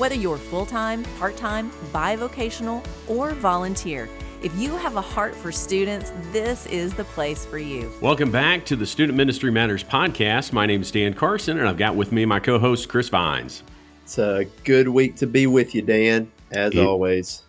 [0.00, 4.08] Whether you're full time, part time, bivocational, or volunteer,
[4.42, 7.92] if you have a heart for students, this is the place for you.
[8.00, 10.54] Welcome back to the Student Ministry Matters podcast.
[10.54, 13.62] My name is Dan Carson, and I've got with me my co host, Chris Vines.
[14.04, 17.42] It's a good week to be with you, Dan, as it, always.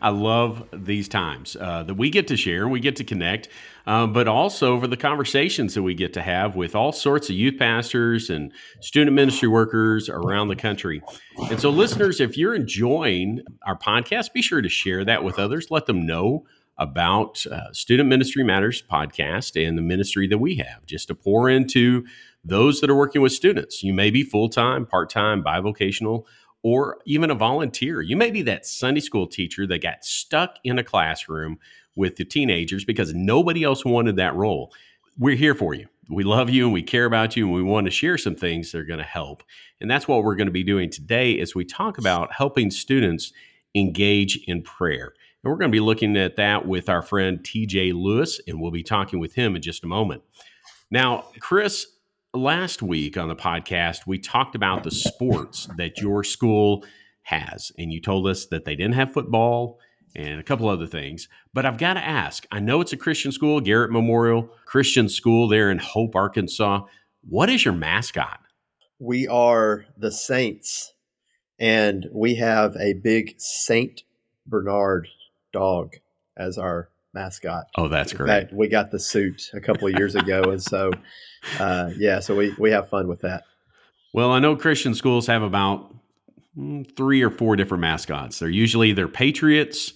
[0.00, 3.48] I love these times uh, that we get to share, and we get to connect,
[3.86, 7.36] um, but also for the conversations that we get to have with all sorts of
[7.36, 11.02] youth pastors and student ministry workers around the country.
[11.50, 15.70] And so, listeners, if you're enjoying our podcast, be sure to share that with others.
[15.70, 16.44] Let them know
[16.78, 21.48] about uh, Student Ministry Matters podcast and the ministry that we have, just to pour
[21.48, 22.04] into
[22.44, 23.82] those that are working with students.
[23.82, 26.24] You may be full time, part time, bivocational
[26.62, 28.00] or even a volunteer.
[28.00, 31.58] You may be that Sunday school teacher that got stuck in a classroom
[31.94, 34.72] with the teenagers because nobody else wanted that role.
[35.18, 35.88] We're here for you.
[36.08, 38.72] We love you and we care about you and we want to share some things
[38.72, 39.42] that are going to help.
[39.80, 43.32] And that's what we're going to be doing today as we talk about helping students
[43.74, 45.14] engage in prayer.
[45.42, 48.70] And we're going to be looking at that with our friend TJ Lewis, and we'll
[48.70, 50.22] be talking with him in just a moment.
[50.90, 51.86] Now, Chris,
[52.34, 56.84] last week on the podcast, we talked about the sports that your school
[57.22, 59.78] has, and you told us that they didn't have football
[60.14, 61.28] and a couple other things.
[61.54, 65.48] But I've got to ask I know it's a Christian school, Garrett Memorial Christian School
[65.48, 66.84] there in Hope, Arkansas.
[67.28, 68.40] What is your mascot?
[68.98, 70.92] We are the Saints,
[71.58, 74.02] and we have a big Saint
[74.46, 75.08] Bernard
[75.52, 75.96] dog
[76.36, 77.64] as our mascot.
[77.76, 78.28] Oh, that's In great.
[78.28, 80.90] Fact, we got the suit a couple of years ago, and so
[81.58, 83.44] uh, yeah, so we we have fun with that.
[84.12, 85.94] Well, I know Christian schools have about
[86.56, 88.38] mm, three or four different mascots.
[88.38, 89.92] They're usually they're Patriots,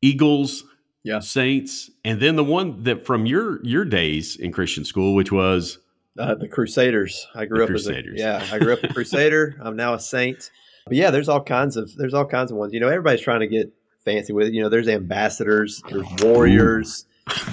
[0.00, 0.64] Eagles,
[1.02, 1.20] yeah.
[1.20, 5.78] Saints, and then the one that from your your days in Christian school, which was
[6.18, 7.26] uh, the Crusaders.
[7.34, 8.20] I grew up Crusaders.
[8.20, 9.56] as a yeah, I grew up a Crusader.
[9.60, 10.50] I'm now a Saint.
[10.86, 12.72] But yeah, there's all kinds of there's all kinds of ones.
[12.72, 13.72] You know, everybody's trying to get
[14.08, 14.54] fancy with it.
[14.54, 17.04] You know, there's ambassadors, there's warriors,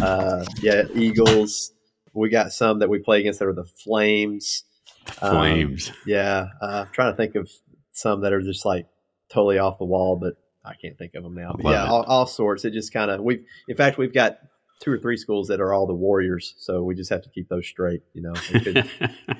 [0.01, 1.73] uh, yeah, eagles.
[2.13, 4.63] We got some that we play against that are the flames.
[5.05, 5.89] Flames.
[5.89, 7.51] Um, yeah, uh, I'm trying to think of
[7.91, 8.87] some that are just like
[9.29, 11.55] totally off the wall, but I can't think of them now.
[11.61, 12.63] But yeah, all, all, sorts.
[12.63, 14.39] It just kind of we've in fact we've got
[14.79, 17.49] two or three schools that are all the warriors, so we just have to keep
[17.49, 18.01] those straight.
[18.13, 18.33] You know.
[18.33, 18.89] Could,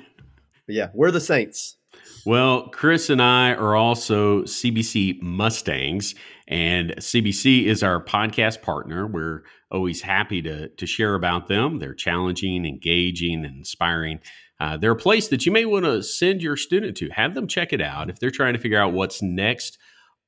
[0.68, 1.78] yeah, we're the Saints.
[2.26, 6.14] Well, Chris and I are also CBC Mustangs,
[6.48, 9.06] and CBC is our podcast partner.
[9.06, 11.78] We're always happy to, to share about them.
[11.78, 14.20] They're challenging, engaging, and inspiring.
[14.60, 17.10] Uh, they're a place that you may want to send your student to.
[17.10, 19.78] Have them check it out if they're trying to figure out what's next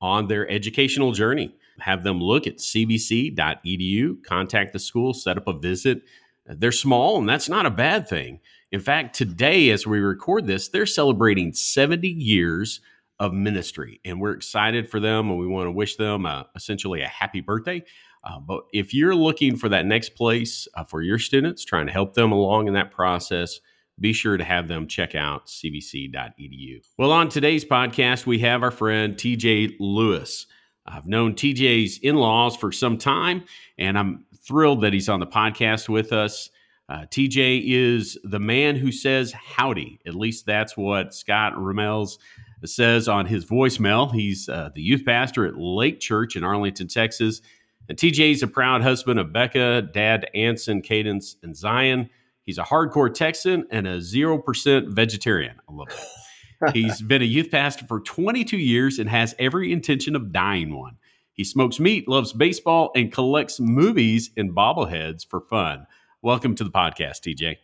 [0.01, 1.55] on their educational journey.
[1.79, 6.01] Have them look at cbc.edu, contact the school, set up a visit.
[6.45, 8.39] They're small, and that's not a bad thing.
[8.71, 12.81] In fact, today, as we record this, they're celebrating 70 years
[13.19, 17.01] of ministry, and we're excited for them, and we want to wish them uh, essentially
[17.01, 17.83] a happy birthday.
[18.23, 21.91] Uh, but if you're looking for that next place uh, for your students, trying to
[21.93, 23.59] help them along in that process,
[23.99, 26.81] be sure to have them check out cbc.edu.
[26.97, 30.47] Well, on today's podcast, we have our friend TJ Lewis.
[30.85, 33.43] I've known TJ's in laws for some time,
[33.77, 36.49] and I'm thrilled that he's on the podcast with us.
[36.87, 39.99] Uh, TJ is the man who says howdy.
[40.07, 42.17] At least that's what Scott Ramels
[42.65, 44.13] says on his voicemail.
[44.13, 47.41] He's uh, the youth pastor at Lake Church in Arlington, Texas.
[47.87, 52.09] And TJ is a proud husband of Becca, dad Anson, Cadence, and Zion.
[52.45, 55.55] He's a hardcore Texan and a 0% vegetarian.
[55.67, 56.73] I love it.
[56.73, 60.97] He's been a youth pastor for 22 years and has every intention of dying one.
[61.31, 65.87] He smokes meat, loves baseball, and collects movies and bobbleheads for fun.
[66.21, 67.57] Welcome to the podcast, TJ.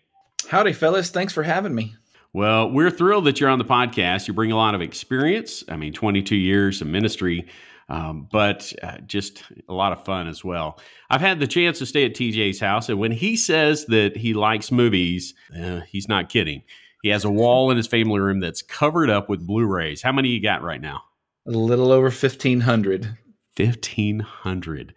[0.48, 1.10] Howdy, fellas.
[1.10, 1.96] Thanks for having me.
[2.36, 4.28] Well, we're thrilled that you're on the podcast.
[4.28, 5.64] You bring a lot of experience.
[5.70, 7.48] I mean, 22 years of ministry,
[7.88, 10.78] um, but uh, just a lot of fun as well.
[11.10, 14.34] I've had the chance to stay at TJ's house, and when he says that he
[14.34, 16.64] likes movies, uh, he's not kidding.
[17.04, 20.02] He has a wall in his family room that's covered up with Blu-rays.
[20.02, 21.04] How many you got right now?
[21.48, 23.18] A little over 1,500.
[23.56, 24.94] 1,500.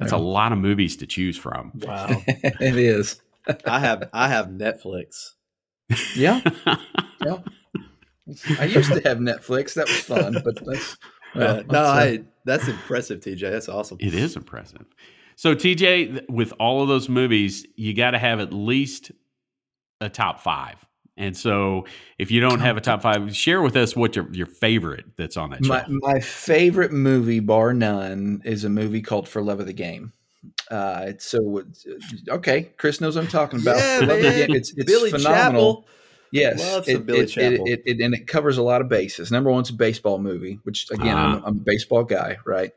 [0.00, 0.18] That's yeah.
[0.18, 1.70] a lot of movies to choose from.
[1.72, 3.20] Wow, it is.
[3.64, 5.34] I have I have Netflix.
[6.14, 6.40] Yeah,
[7.24, 7.38] yeah.
[8.58, 9.74] I used to have Netflix.
[9.74, 10.96] That was fun, but that's
[11.34, 13.50] Well, no, uh, I, that's impressive, TJ.
[13.50, 13.98] That's awesome.
[14.00, 14.84] It is impressive.
[15.36, 19.12] So, TJ, with all of those movies, you got to have at least
[20.00, 20.84] a top five.
[21.16, 21.86] And so,
[22.18, 25.36] if you don't have a top five, share with us what your, your favorite that's
[25.36, 25.62] on that.
[25.62, 30.12] My, my favorite movie, bar none, is a movie called For Love of the Game.
[30.70, 31.64] Uh, it's so
[32.28, 32.70] okay.
[32.76, 33.76] Chris knows what I'm talking about.
[33.76, 34.52] Yeah, man.
[34.52, 35.76] It's, it's Billy phenomenal.
[35.76, 35.88] Chapel.
[36.32, 39.32] Yes, it, it, it, it, and it covers a lot of bases.
[39.32, 41.16] Number one, it's a baseball movie, which again.
[41.16, 42.70] I'm, I'm, a baseball guy, right?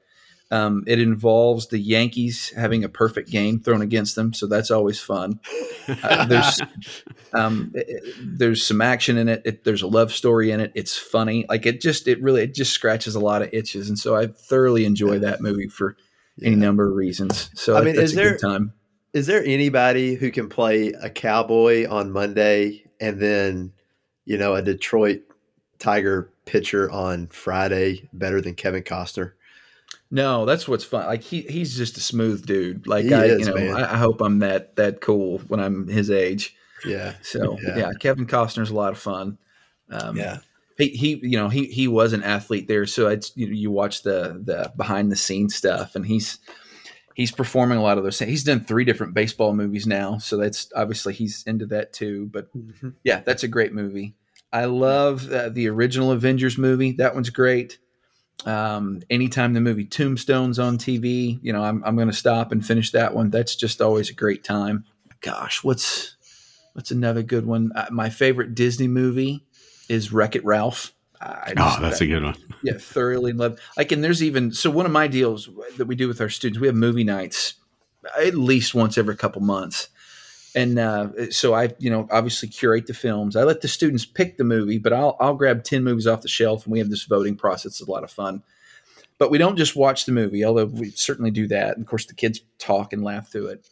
[0.49, 4.99] Um, it involves the Yankees having a perfect game thrown against them, so that's always
[4.99, 5.39] fun.
[5.87, 6.61] Uh, there's
[7.33, 7.73] um,
[8.19, 9.41] there's some action in it.
[9.45, 9.63] it.
[9.63, 10.71] There's a love story in it.
[10.73, 11.45] It's funny.
[11.47, 14.27] Like it just it really it just scratches a lot of itches, and so I
[14.27, 15.95] thoroughly enjoy that movie for
[16.37, 16.47] yeah.
[16.47, 17.49] any number of reasons.
[17.55, 18.73] So I mean, is there time?
[19.13, 23.73] Is there anybody who can play a cowboy on Monday and then
[24.25, 25.21] you know a Detroit
[25.79, 29.33] Tiger pitcher on Friday better than Kevin Costner?
[30.09, 31.05] No, that's what's fun.
[31.07, 32.87] Like he he's just a smooth dude.
[32.87, 35.87] Like he I is, you know I, I, hope I'm that that cool when I'm
[35.87, 36.55] his age.
[36.85, 37.13] Yeah.
[37.21, 39.37] So yeah, yeah Kevin Costner's a lot of fun.
[39.89, 40.39] Um, yeah.
[40.77, 43.69] He, he you know he he was an athlete there so it's you, know, you
[43.69, 46.39] watch the the behind the scenes stuff and he's
[47.13, 48.29] he's performing a lot of those things.
[48.29, 52.29] He's done three different baseball movies now, so that's obviously he's into that too.
[52.31, 52.89] But mm-hmm.
[53.03, 54.15] yeah, that's a great movie.
[54.51, 56.91] I love uh, the original Avengers movie.
[56.93, 57.79] That one's great.
[58.45, 62.65] Um, anytime the movie Tombstone's on TV, you know, I'm I'm going to stop and
[62.65, 63.29] finish that one.
[63.29, 64.85] That's just always a great time.
[65.21, 66.15] Gosh, what's
[66.73, 67.71] what's another good one?
[67.75, 69.45] Uh, my favorite Disney movie
[69.89, 70.93] is Wreck It Ralph.
[71.21, 72.35] I oh, that's a good one.
[72.63, 73.59] yeah, thoroughly in love.
[73.77, 76.59] Like, and there's even so one of my deals that we do with our students.
[76.59, 77.53] We have movie nights
[78.19, 79.87] at least once every couple months,
[80.53, 83.37] and uh, so I, you know, obviously curate the films.
[83.37, 86.27] I let the students pick the movie, but I'll I'll grab ten movies off the
[86.27, 87.79] shelf, and we have this voting process.
[87.79, 88.43] It's a lot of fun.
[89.17, 91.75] But we don't just watch the movie, although we certainly do that.
[91.75, 93.69] And of course, the kids talk and laugh through it.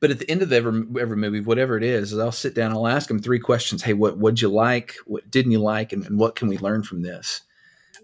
[0.00, 2.72] But at the end of every, every movie, whatever it is, is I'll sit down,
[2.72, 3.82] I'll ask them three questions.
[3.82, 4.94] Hey, what would you like?
[5.06, 5.92] What didn't you like?
[5.92, 7.42] And, and what can we learn from this?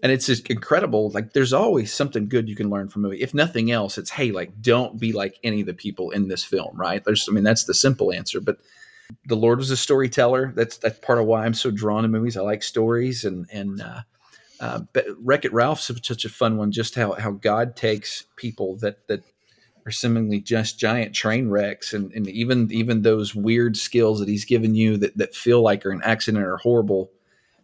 [0.03, 1.09] And it's just incredible.
[1.11, 3.21] Like there's always something good you can learn from a movie.
[3.21, 6.43] If nothing else, it's hey, like don't be like any of the people in this
[6.43, 7.03] film, right?
[7.03, 8.41] There's, I mean, that's the simple answer.
[8.41, 8.57] But
[9.25, 10.51] the Lord was a storyteller.
[10.55, 12.37] That's that's part of why I'm so drawn to movies.
[12.37, 14.01] I like stories, and and uh,
[14.59, 16.71] uh, but Wreck It Ralph's such a fun one.
[16.71, 19.23] Just how how God takes people that that
[19.85, 24.45] are seemingly just giant train wrecks and, and even even those weird skills that he's
[24.45, 27.11] given you that, that feel like are an accident or horrible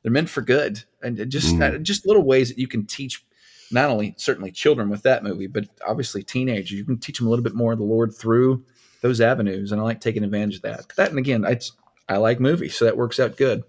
[0.01, 1.75] they're meant for good and just mm.
[1.75, 3.25] uh, just little ways that you can teach
[3.71, 7.29] not only certainly children with that movie but obviously teenagers you can teach them a
[7.29, 8.63] little bit more of the lord through
[9.01, 11.59] those avenues and i like taking advantage of that that and again i
[12.07, 13.63] i like movies so that works out good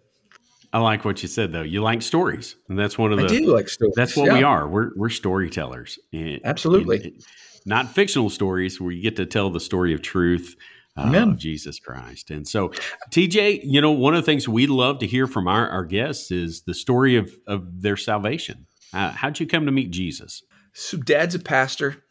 [0.75, 1.61] I like what you said though.
[1.61, 3.25] You like stories, and that's one of the.
[3.25, 3.93] I do like stories.
[3.95, 4.33] That's what yeah.
[4.39, 4.67] we are.
[4.67, 5.99] We're we're storytellers.
[6.15, 7.03] And, Absolutely.
[7.05, 7.23] And,
[7.65, 10.57] not fictional stories where you get to tell the story of truth
[10.97, 12.31] uh, of Jesus Christ.
[12.31, 12.69] And so,
[13.11, 16.31] TJ, you know, one of the things we love to hear from our, our guests
[16.31, 18.67] is the story of, of their salvation.
[18.93, 20.43] Uh, how'd you come to meet Jesus?
[20.75, 22.03] So, dad's a pastor.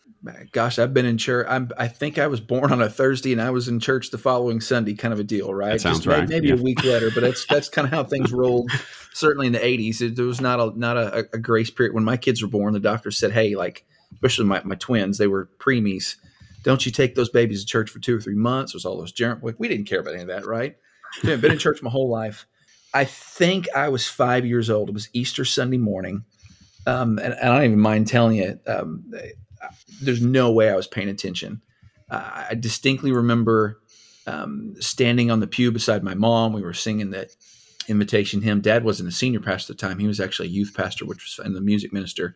[0.52, 1.48] Gosh, I've been in church.
[1.50, 4.20] I'm, I think I was born on a Thursday and I was in church the
[4.20, 5.72] following Sunday, kind of a deal, right?
[5.72, 6.30] That sounds Just right.
[6.30, 6.54] Maybe, yeah.
[6.54, 8.70] a week later, but that's that's kind of how things rolled.
[9.14, 11.96] Certainly in the '80s, there was not a not a, a grace period.
[11.96, 15.28] When my kids were born, the doctor said, "Hey, like especially my, my twins, they
[15.28, 16.16] were preemies.
[16.64, 18.74] Don't you take those babies to church for two or three months?
[18.74, 19.42] There's all those germ.
[19.42, 20.76] We didn't care about any of that, right?
[21.24, 22.46] I've been in church my whole life.
[22.94, 24.90] I think I was five years old.
[24.90, 26.24] It was Easter Sunday morning.
[26.86, 29.12] Um, and, and, I don't even mind telling you, um,
[30.02, 31.62] there's no way I was paying attention.
[32.10, 33.80] Uh, I distinctly remember
[34.28, 36.54] um, standing on the pew beside my mom.
[36.54, 37.32] We were singing that
[37.88, 38.62] invitation hymn.
[38.62, 41.24] Dad wasn't a senior pastor at the time; he was actually a youth pastor, which
[41.24, 42.36] was and the music minister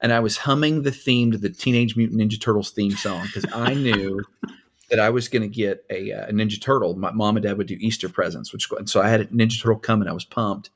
[0.00, 3.44] and I was humming the theme to the Teenage Mutant Ninja Turtles theme song because
[3.52, 4.22] I knew
[4.90, 6.96] that I was going to get a, uh, a, Ninja Turtle.
[6.96, 9.60] My mom and dad would do Easter presents, which and so I had a Ninja
[9.60, 10.08] Turtle coming.
[10.08, 10.70] I was pumped.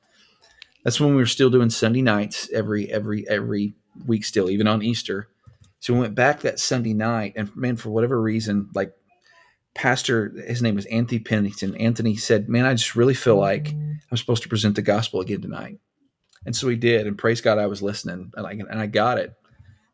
[0.83, 3.73] That's when we were still doing Sunday nights every every every
[4.05, 5.27] week, still even on Easter.
[5.79, 8.93] So we went back that Sunday night, and man, for whatever reason, like
[9.73, 11.75] Pastor, his name was Anthony Pennington.
[11.75, 13.73] Anthony said, "Man, I just really feel like
[14.11, 15.79] I'm supposed to present the gospel again tonight."
[16.45, 19.17] And so he did, and praise God, I was listening, and I and I got
[19.17, 19.33] it.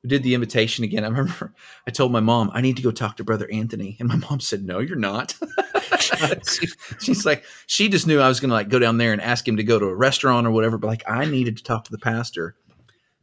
[0.03, 1.03] We did the invitation again.
[1.03, 1.53] I remember
[1.87, 4.39] I told my mom I need to go talk to Brother Anthony, and my mom
[4.39, 5.35] said, "No, you're not."
[6.47, 6.67] she,
[7.01, 9.47] she's like, she just knew I was going to like go down there and ask
[9.47, 11.91] him to go to a restaurant or whatever, but like I needed to talk to
[11.91, 12.55] the pastor.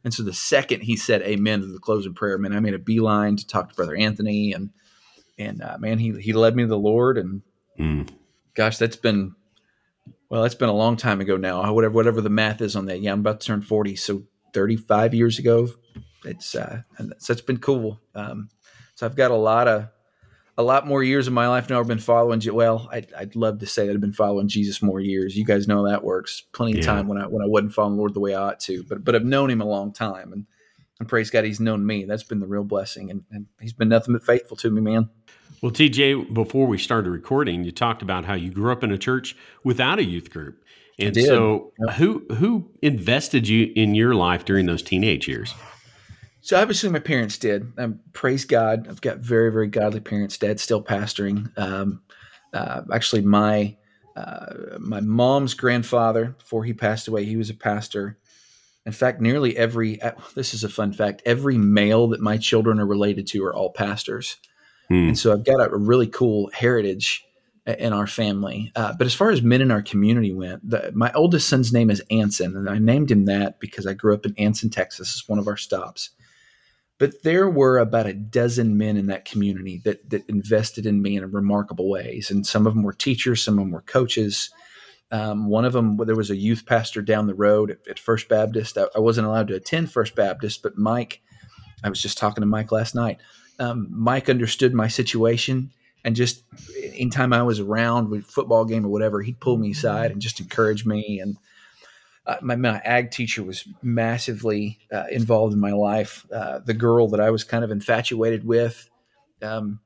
[0.03, 2.79] And so the second he said Amen to the closing prayer, man, I made a
[2.79, 4.69] beeline to talk to Brother Anthony, and
[5.37, 7.41] and uh, man, he he led me to the Lord, and
[7.77, 8.09] mm.
[8.53, 9.35] gosh, that's been
[10.29, 11.71] well, that's been a long time ago now.
[11.73, 13.01] Whatever whatever the math is on that.
[13.01, 15.69] Yeah, I'm about to turn 40, so 35 years ago.
[16.25, 16.81] It's uh,
[17.19, 17.99] so it's been cool.
[18.15, 18.49] Um,
[18.95, 19.89] so I've got a lot of
[20.57, 21.79] a lot more years of my life now.
[21.79, 22.39] I've been following.
[22.39, 22.53] Jesus.
[22.53, 25.37] Well, I'd, I'd love to say that I've been following Jesus more years.
[25.37, 26.43] You guys know that works.
[26.51, 26.85] Plenty of yeah.
[26.85, 29.15] time when I when I wasn't following Lord the way I ought to, but but
[29.15, 30.45] I've known Him a long time, and
[30.99, 32.05] and praise God, He's known me.
[32.05, 35.09] That's been the real blessing, and, and He's been nothing but faithful to me, man.
[35.61, 38.97] Well, TJ, before we started recording, you talked about how you grew up in a
[38.97, 40.63] church without a youth group.
[40.99, 41.95] And so yep.
[41.97, 45.53] who who invested you in your life during those teenage years?
[46.41, 47.71] So obviously my parents did.
[47.77, 50.37] Um, praise God, I've got very very godly parents.
[50.37, 51.55] Dad's still pastoring.
[51.57, 52.01] Um,
[52.53, 53.77] uh, actually, my
[54.15, 58.17] uh, my mom's grandfather, before he passed away, he was a pastor.
[58.87, 61.21] In fact, nearly every uh, this is a fun fact.
[61.25, 64.37] Every male that my children are related to are all pastors,
[64.87, 65.09] hmm.
[65.09, 67.25] and so I've got a really cool heritage
[67.65, 68.71] in our family.
[68.77, 71.89] Uh, but as far as men in our community went, the, my oldest son's name
[71.89, 75.11] is Anson, and I named him that because I grew up in Anson, Texas.
[75.17, 76.11] It's one of our stops.
[76.97, 81.17] But there were about a dozen men in that community that that invested in me
[81.17, 84.49] in remarkable ways, and some of them were teachers, some of them were coaches.
[85.11, 88.27] Um, one of them, there was a youth pastor down the road at, at First
[88.27, 88.77] Baptist.
[88.77, 91.21] I, I, wasn't allowed to attend First Baptist, but Mike,
[91.81, 93.19] I was just talking to Mike last night.
[93.57, 95.71] Um, Mike understood my situation
[96.07, 96.43] and just
[96.93, 100.39] anytime I was around with football game or whatever, he'd pull me aside and just
[100.39, 101.19] encourage me.
[101.19, 101.37] And
[102.25, 106.25] uh, my, my ag teacher was massively uh, involved in my life.
[106.31, 108.89] Uh, the girl that I was kind of infatuated with,
[109.41, 109.81] um,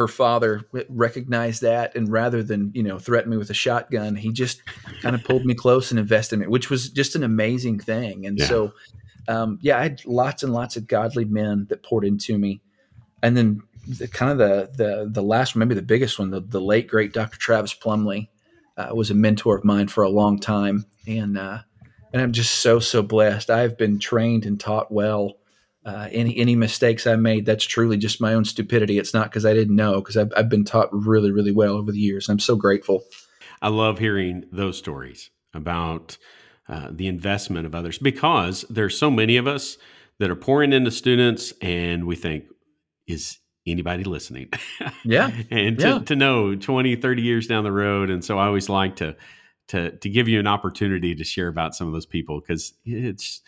[0.00, 4.32] her father recognized that, and rather than you know threaten me with a shotgun, he
[4.32, 4.62] just
[5.02, 8.24] kind of pulled me close and invested in me, which was just an amazing thing.
[8.24, 8.46] And yeah.
[8.46, 8.72] so,
[9.28, 12.62] um, yeah, I had lots and lots of godly men that poured into me,
[13.22, 16.40] and then the, kind of the the the last one, maybe the biggest one, the,
[16.40, 17.38] the late great Dr.
[17.38, 18.30] Travis Plumley
[18.78, 21.58] uh, was a mentor of mine for a long time, and uh,
[22.14, 23.50] and I'm just so so blessed.
[23.50, 25.34] I've been trained and taught well.
[25.90, 28.98] Uh, any any mistakes I made, that's truly just my own stupidity.
[28.98, 31.90] It's not because I didn't know, because I've, I've been taught really really well over
[31.90, 32.28] the years.
[32.28, 33.02] I'm so grateful.
[33.60, 36.16] I love hearing those stories about
[36.68, 39.76] uh, the investment of others because there's so many of us
[40.20, 42.44] that are pouring into students, and we think,
[43.08, 44.50] is anybody listening.
[45.04, 45.30] Yeah.
[45.50, 45.98] and to, yeah.
[46.00, 48.10] to know 20, 30 years down the road.
[48.10, 49.16] And so I always like to,
[49.68, 53.40] to, to give you an opportunity to share about some of those people because it's,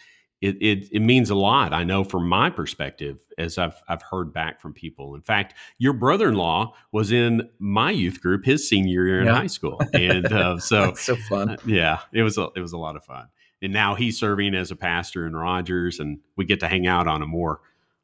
[0.42, 1.72] it, it, it means a lot.
[1.72, 5.14] I know from my perspective, as I've, I've heard back from people.
[5.14, 9.36] In fact, your brother-in-law was in my youth group his senior year in yeah.
[9.36, 9.80] high school.
[9.94, 11.50] And uh, so, so fun.
[11.50, 13.28] Uh, yeah, it was, a, it was a lot of fun.
[13.62, 17.06] And now he's serving as a pastor in Rogers and we get to hang out
[17.06, 17.60] on a more,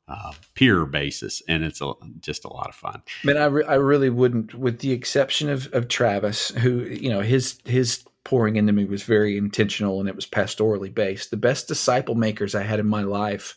[0.07, 3.03] uh, peer basis, and it's a, just a lot of fun.
[3.25, 7.11] I mean, I, re- I really wouldn't, with the exception of, of Travis, who you
[7.11, 11.31] know his his pouring into me was very intentional and it was pastorally based.
[11.31, 13.57] The best disciple makers I had in my life,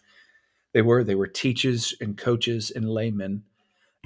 [0.74, 3.44] they were they were teachers and coaches and laymen.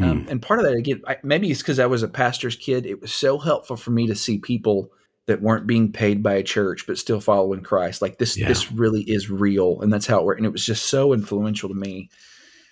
[0.02, 0.30] Um, mm.
[0.30, 2.86] And part of that, again, I, maybe it's because I was a pastor's kid.
[2.86, 4.92] It was so helpful for me to see people
[5.28, 8.02] that weren't being paid by a church but still following Christ.
[8.02, 8.48] Like this, yeah.
[8.48, 10.40] this really is real, and that's how it worked.
[10.40, 12.10] And it was just so influential to me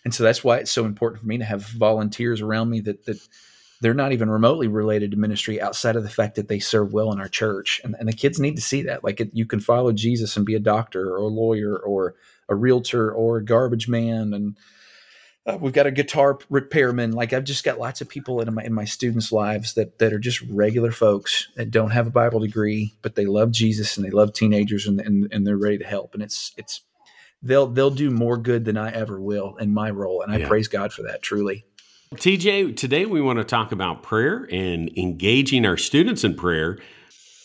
[0.04, 3.06] and so that's why it's so important for me to have volunteers around me that
[3.06, 3.20] that
[3.84, 7.12] they're not even remotely related to ministry outside of the fact that they serve well
[7.12, 9.60] in our church and, and the kids need to see that like it, you can
[9.60, 12.16] follow jesus and be a doctor or a lawyer or
[12.48, 14.58] a realtor or a garbage man and
[15.46, 18.64] uh, we've got a guitar repairman like i've just got lots of people in my
[18.64, 22.40] in my students lives that that are just regular folks that don't have a bible
[22.40, 25.86] degree but they love jesus and they love teenagers and and, and they're ready to
[25.86, 26.82] help and it's it's
[27.44, 30.48] they'll they'll do more good than I ever will in my role, and I yeah.
[30.48, 31.22] praise God for that.
[31.22, 31.66] Truly.
[32.14, 36.78] TJ, today we want to talk about prayer and engaging our students in prayer.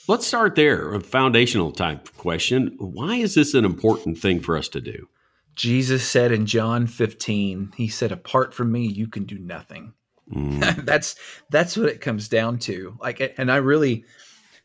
[0.07, 2.75] Let's start there, a foundational type question.
[2.79, 5.09] Why is this an important thing for us to do?
[5.55, 9.95] Jesus said in John 15, he said, Apart from me, you can do nothing.
[10.33, 10.85] Mm.
[10.85, 11.17] that's
[11.51, 12.97] that's what it comes down to.
[13.01, 14.05] Like and I really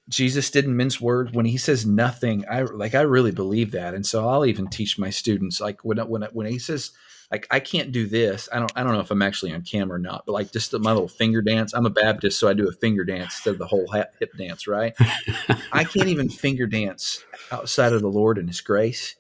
[0.10, 2.44] Jesus didn't mince words when he says nothing.
[2.50, 5.98] I like I really believe that, and so I'll even teach my students like when
[5.98, 6.92] when when he says
[7.34, 8.48] like I can't do this.
[8.54, 10.72] I don't I don't know if I'm actually on camera or not, but like just
[10.72, 11.74] my little finger dance.
[11.74, 14.68] I'm a Baptist, so I do a finger dance instead of the whole hip dance.
[14.68, 14.94] Right?
[15.74, 19.16] I can't even finger dance outside of the Lord and His grace,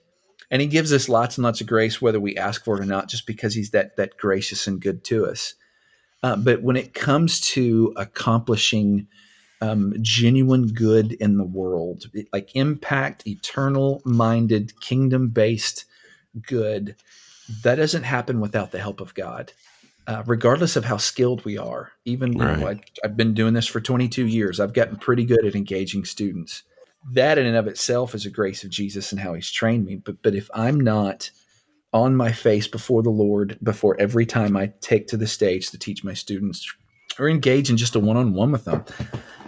[0.51, 2.85] and He gives us lots and lots of grace whether we ask for it or
[2.85, 5.55] not, just because He's that that gracious and good to us.
[6.21, 9.07] Uh, but when it comes to accomplishing
[9.59, 15.85] um, genuine good in the world, like impact, eternal minded, kingdom based
[16.41, 16.95] good.
[17.63, 19.51] That doesn't happen without the help of God.
[20.05, 22.59] Uh, regardless of how skilled we are, even right.
[22.59, 26.03] know, I, I've been doing this for 22 years, I've gotten pretty good at engaging
[26.03, 26.63] students.
[27.13, 29.95] that in and of itself is a grace of Jesus and how he's trained me.
[29.95, 31.31] But but if I'm not
[31.93, 35.77] on my face before the Lord before every time I take to the stage to
[35.77, 36.67] teach my students
[37.19, 38.83] or engage in just a one-on-one with them,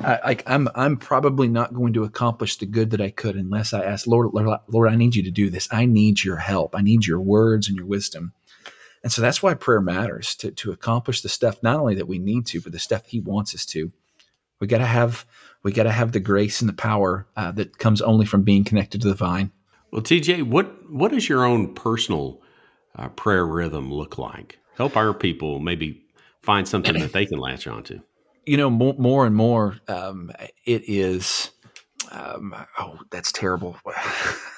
[0.01, 3.83] like I'm I'm probably not going to accomplish the good that I could unless I
[3.83, 5.67] ask Lord, Lord, Lord, I need you to do this.
[5.71, 6.75] I need your help.
[6.75, 8.33] I need your words and your wisdom.
[9.03, 12.19] And so that's why prayer matters to to accomplish the stuff not only that we
[12.19, 13.91] need to, but the stuff He wants us to.
[14.59, 15.25] We got to have
[15.63, 18.63] we got to have the grace and the power uh, that comes only from being
[18.63, 19.51] connected to the vine.
[19.91, 22.41] Well, TJ, what what does your own personal
[22.95, 24.59] uh, prayer rhythm look like?
[24.75, 26.04] Help our people maybe
[26.45, 27.99] find something that they can latch onto.
[28.45, 30.31] You know, more, more and more, um,
[30.65, 31.49] it is.
[32.11, 33.77] Um, oh, that's terrible.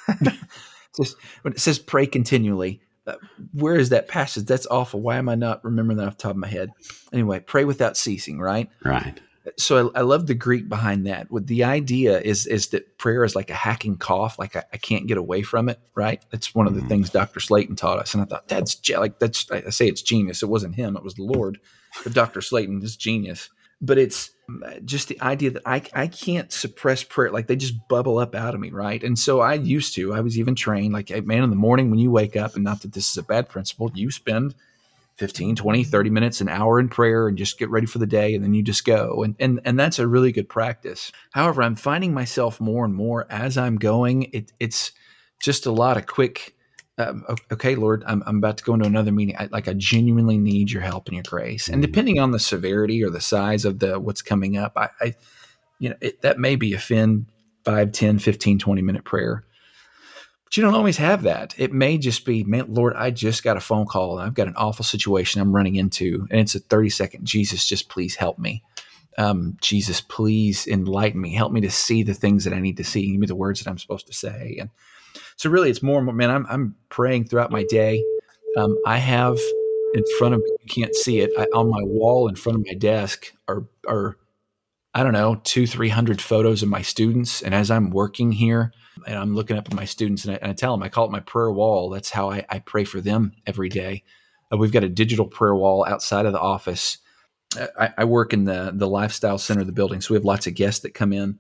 [0.98, 3.14] Just when it says pray continually, uh,
[3.54, 4.46] where is that passage?
[4.46, 5.00] That's awful.
[5.00, 6.72] Why am I not remembering that off the top of my head?
[7.14, 8.70] Anyway, pray without ceasing, right?
[8.84, 9.22] Right
[9.58, 11.32] so I, I, love the Greek behind that.
[11.32, 14.78] What the idea is is that prayer is like a hacking cough, like I, I
[14.78, 15.80] can't get away from it.
[15.96, 16.24] Right?
[16.32, 16.90] That's one of the mm-hmm.
[16.90, 17.40] things Dr.
[17.40, 20.44] Slayton taught us, and I thought that's like that's I say it's genius.
[20.44, 21.60] It wasn't him; it was the Lord.
[22.12, 22.42] Dr.
[22.42, 23.50] Slayton is genius.
[23.80, 24.32] But it's
[24.66, 28.34] uh, just the idea that I I can't suppress prayer; like they just bubble up
[28.34, 29.04] out of me, right?
[29.04, 30.14] And so I used to.
[30.14, 32.64] I was even trained, like a man, in the morning when you wake up, and
[32.64, 34.56] not that this is a bad principle, you spend
[35.18, 38.36] 15 20 30 minutes an hour in prayer and just get ready for the day
[38.36, 41.76] and then you just go and and and that's a really good practice however i'm
[41.76, 44.92] finding myself more and more as i'm going it, it's
[45.42, 46.56] just a lot of quick
[46.98, 50.38] um, okay lord I'm, I'm about to go into another meeting I, like i genuinely
[50.38, 51.86] need your help and your grace and mm.
[51.86, 55.16] depending on the severity or the size of the what's coming up i, I
[55.80, 57.28] you know it, that may be a fin
[57.66, 59.44] 5 10 15 20 minute prayer
[60.48, 61.54] but you don't always have that.
[61.58, 64.48] It may just be, man, Lord, I just got a phone call and I've got
[64.48, 67.26] an awful situation I'm running into, and it's a 30 second.
[67.26, 68.64] Jesus, just please help me.
[69.18, 71.34] Um, Jesus, please enlighten me.
[71.34, 73.12] Help me to see the things that I need to see.
[73.12, 74.56] Give me the words that I'm supposed to say.
[74.62, 74.70] And
[75.36, 76.16] so, really, it's more, and more.
[76.16, 78.04] man, I'm, I'm praying throughout my day.
[78.58, 79.38] Um, I have
[79.94, 82.66] in front of me, you can't see it, I, on my wall in front of
[82.66, 84.18] my desk are, are,
[84.94, 87.42] I don't know, two, 300 photos of my students.
[87.42, 88.74] And as I'm working here,
[89.06, 91.06] and I'm looking up at my students and I, and I, tell them, I call
[91.06, 91.90] it my prayer wall.
[91.90, 94.04] That's how I, I pray for them every day.
[94.52, 96.98] Uh, we've got a digital prayer wall outside of the office.
[97.80, 100.48] I, I, work in the the lifestyle center of the building, so we have lots
[100.48, 101.40] of guests that come in,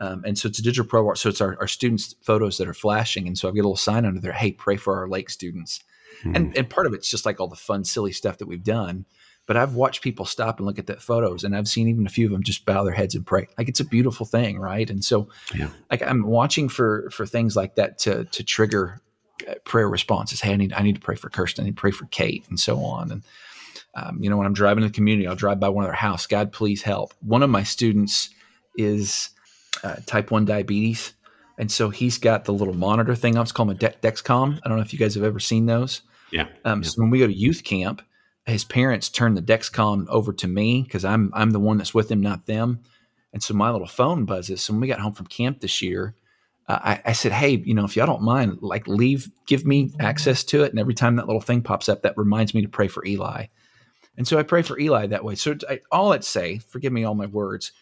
[0.00, 1.14] um, and so it's a digital pro wall.
[1.14, 3.76] So it's our, our students' photos that are flashing, and so I've got a little
[3.76, 5.82] sign under there, "Hey, pray for our Lake students,"
[6.22, 6.36] mm.
[6.36, 9.06] and and part of it's just like all the fun, silly stuff that we've done.
[9.46, 12.10] But I've watched people stop and look at that photos, and I've seen even a
[12.10, 13.46] few of them just bow their heads and pray.
[13.56, 14.90] Like it's a beautiful thing, right?
[14.90, 15.68] And so, yeah.
[15.90, 19.00] like I'm watching for for things like that to to trigger
[19.48, 20.40] uh, prayer responses.
[20.40, 21.62] Hey, I need I need to pray for Kirsten.
[21.62, 23.12] I need to pray for Kate, and so on.
[23.12, 23.22] And
[23.94, 25.94] um, you know, when I'm driving to the community, I'll drive by one of their
[25.94, 26.26] house.
[26.26, 27.14] God, please help.
[27.20, 28.28] One of my students
[28.76, 29.30] is
[29.82, 31.12] uh, type one diabetes,
[31.58, 33.36] and so he's got the little monitor thing.
[33.36, 34.60] It's called a De- Dexcom.
[34.64, 36.02] I don't know if you guys have ever seen those.
[36.30, 36.48] Yeah.
[36.64, 36.88] Um, yeah.
[36.88, 38.02] So when we go to youth camp
[38.46, 42.10] his parents turned the Dexcom over to me because I'm I'm the one that's with
[42.10, 42.80] him, not them.
[43.32, 44.62] And so my little phone buzzes.
[44.62, 46.14] So when we got home from camp this year,
[46.68, 49.92] uh, I, I, said, "Hey, you know, if y'all don't mind, like leave, give me
[49.98, 52.68] access to it." And every time that little thing pops up, that reminds me to
[52.68, 53.46] pray for Eli.
[54.16, 55.34] And so I pray for Eli that way.
[55.34, 57.72] So I, all I'd say, forgive me all my words,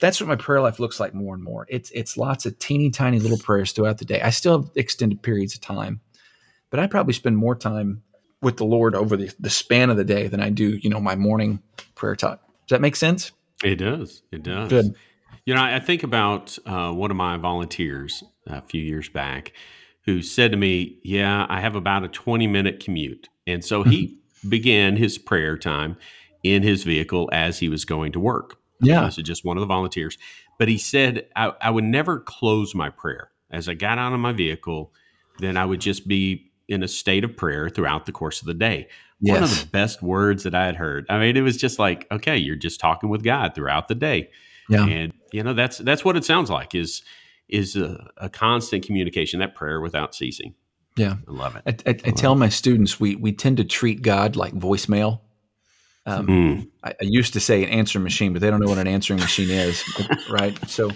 [0.00, 1.66] that's what my prayer life looks like more and more.
[1.68, 4.20] It's it's lots of teeny tiny little prayers throughout the day.
[4.20, 6.00] I still have extended periods of time,
[6.70, 8.02] but I probably spend more time
[8.42, 11.00] with the Lord over the, the span of the day than I do, you know,
[11.00, 11.62] my morning
[11.94, 12.38] prayer time.
[12.66, 13.32] Does that make sense?
[13.64, 14.22] It does.
[14.30, 14.68] It does.
[14.68, 14.94] Good.
[15.44, 19.52] You know, I think about uh, one of my volunteers a few years back
[20.04, 23.28] who said to me, Yeah, I have about a 20 minute commute.
[23.46, 24.48] And so he mm-hmm.
[24.48, 25.96] began his prayer time
[26.42, 28.58] in his vehicle as he was going to work.
[28.80, 29.04] Yeah.
[29.04, 30.18] This is just one of the volunteers.
[30.58, 33.30] But he said, I, I would never close my prayer.
[33.50, 34.92] As I got out of my vehicle,
[35.38, 38.54] then I would just be in a state of prayer throughout the course of the
[38.54, 38.88] day.
[39.20, 39.34] Yes.
[39.34, 41.06] One of the best words that I had heard.
[41.08, 44.30] I mean, it was just like, okay, you're just talking with God throughout the day.
[44.68, 44.86] Yeah.
[44.86, 47.02] And you know, that's that's what it sounds like is
[47.48, 50.54] is a, a constant communication, that prayer without ceasing.
[50.96, 51.16] Yeah.
[51.28, 51.62] I love it.
[51.86, 52.36] I, I, I, I tell it.
[52.36, 55.20] my students we we tend to treat God like voicemail.
[56.06, 56.68] Um, mm.
[56.84, 59.18] I, I, used to say an answering machine, but they don't know what an answering
[59.18, 59.82] machine is,
[60.30, 60.56] right?
[60.68, 60.90] So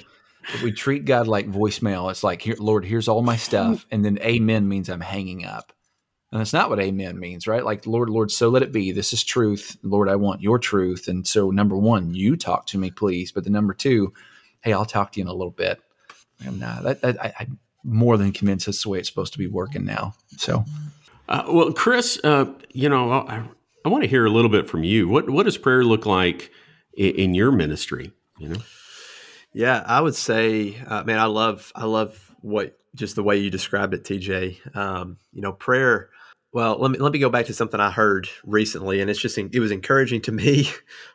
[0.54, 3.86] if we treat God like voicemail, it's like, Here, Lord, here's all my stuff.
[3.90, 5.72] And then amen means I'm hanging up.
[6.32, 7.64] And that's not what amen means, right?
[7.64, 8.92] Like, Lord, Lord, so let it be.
[8.92, 9.76] This is truth.
[9.82, 11.08] Lord, I want your truth.
[11.08, 13.32] And so, number one, you talk to me, please.
[13.32, 14.12] But the number two,
[14.60, 15.80] hey, I'll talk to you in a little bit.
[16.44, 19.40] And nah, that, that I, am more than convinced that's the way it's supposed to
[19.40, 20.14] be working now.
[20.36, 20.64] So,
[21.28, 23.42] uh, well, Chris, uh, you know, I,
[23.84, 25.08] I want to hear a little bit from you.
[25.08, 26.50] What what does prayer look like
[26.94, 28.12] in, in your ministry?
[28.38, 28.60] You know.
[29.52, 33.50] Yeah, I would say, uh, man, I love, I love what just the way you
[33.50, 34.76] described it, TJ.
[34.76, 36.10] Um, you know, prayer.
[36.52, 39.38] Well, let me let me go back to something I heard recently, and it's just
[39.38, 40.68] it was encouraging to me,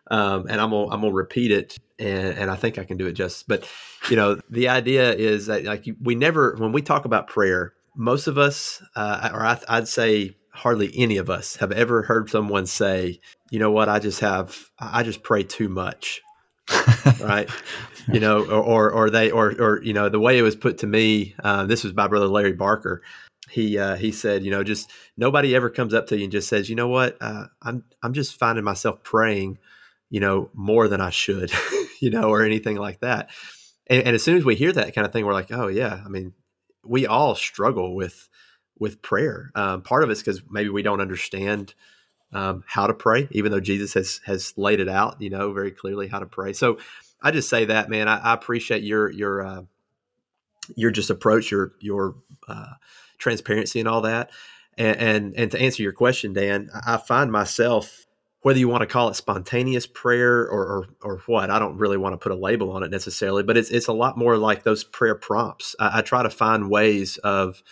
[0.10, 3.08] um, and I'm gonna I'm gonna repeat it, and, and I think I can do
[3.08, 3.48] it just.
[3.48, 3.68] But
[4.10, 8.28] you know, the idea is that like we never when we talk about prayer, most
[8.28, 12.66] of us, uh, or I, I'd say hardly any of us, have ever heard someone
[12.66, 13.20] say,
[13.52, 13.90] "You know what?
[13.90, 16.22] I just have I just pray too much."
[17.22, 17.50] right
[18.12, 20.80] you know or, or, or they or or you know the way it was put
[20.80, 23.02] to me uh, this was by brother larry barker
[23.50, 26.48] he uh, he said you know just nobody ever comes up to you and just
[26.50, 29.58] says you know what uh, i'm i'm just finding myself praying
[30.10, 31.52] you know more than i should
[32.00, 33.30] you know or anything like that
[33.88, 36.02] and, and as soon as we hear that kind of thing we're like oh yeah
[36.04, 36.34] i mean
[36.84, 38.28] we all struggle with
[38.80, 41.74] with prayer um, part of it's because maybe we don't understand
[42.34, 45.72] um, how to pray, even though Jesus has has laid it out, you know, very
[45.72, 46.54] clearly how to pray.
[46.54, 46.78] So
[47.22, 48.08] I just say that, man.
[48.08, 49.62] I, I appreciate your your uh,
[50.76, 52.16] your just approach, your your
[52.48, 52.74] uh,
[53.18, 54.32] transparency, and all that.
[54.78, 58.06] And, and and to answer your question, Dan, I find myself
[58.42, 61.98] whether you want to call it spontaneous prayer or, or, or what, I don't really
[61.98, 64.64] want to put a label on it necessarily, but it's it's a lot more like
[64.64, 65.76] those prayer prompts.
[65.80, 67.64] I, I try to find ways of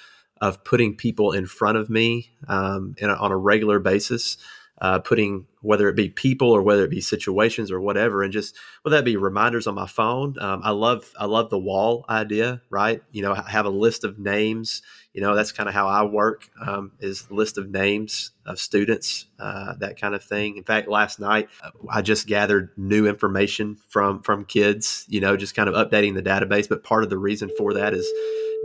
[0.43, 4.35] of putting people in front of me um, a, on a regular basis,
[4.81, 8.53] uh, putting whether it be people or whether it be situations or whatever, and just
[8.81, 10.35] whether that be reminders on my phone.
[10.41, 13.01] Um, I love I love the wall idea, right?
[13.13, 14.81] You know, I have a list of names.
[15.13, 19.27] You know, that's kind of how I work um, is list of names of students,
[19.39, 20.57] uh, that kind of thing.
[20.57, 21.47] In fact, last night
[21.89, 25.05] I just gathered new information from from kids.
[25.07, 26.67] You know, just kind of updating the database.
[26.67, 28.05] But part of the reason for that is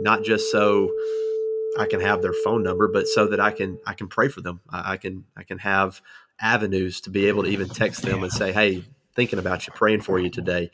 [0.01, 0.91] not just so
[1.77, 4.41] I can have their phone number, but so that I can I can pray for
[4.41, 4.61] them.
[4.69, 6.01] I, I can I can have
[6.41, 8.83] avenues to be able to even text them and say, "Hey,
[9.15, 10.71] thinking about you, praying for you today."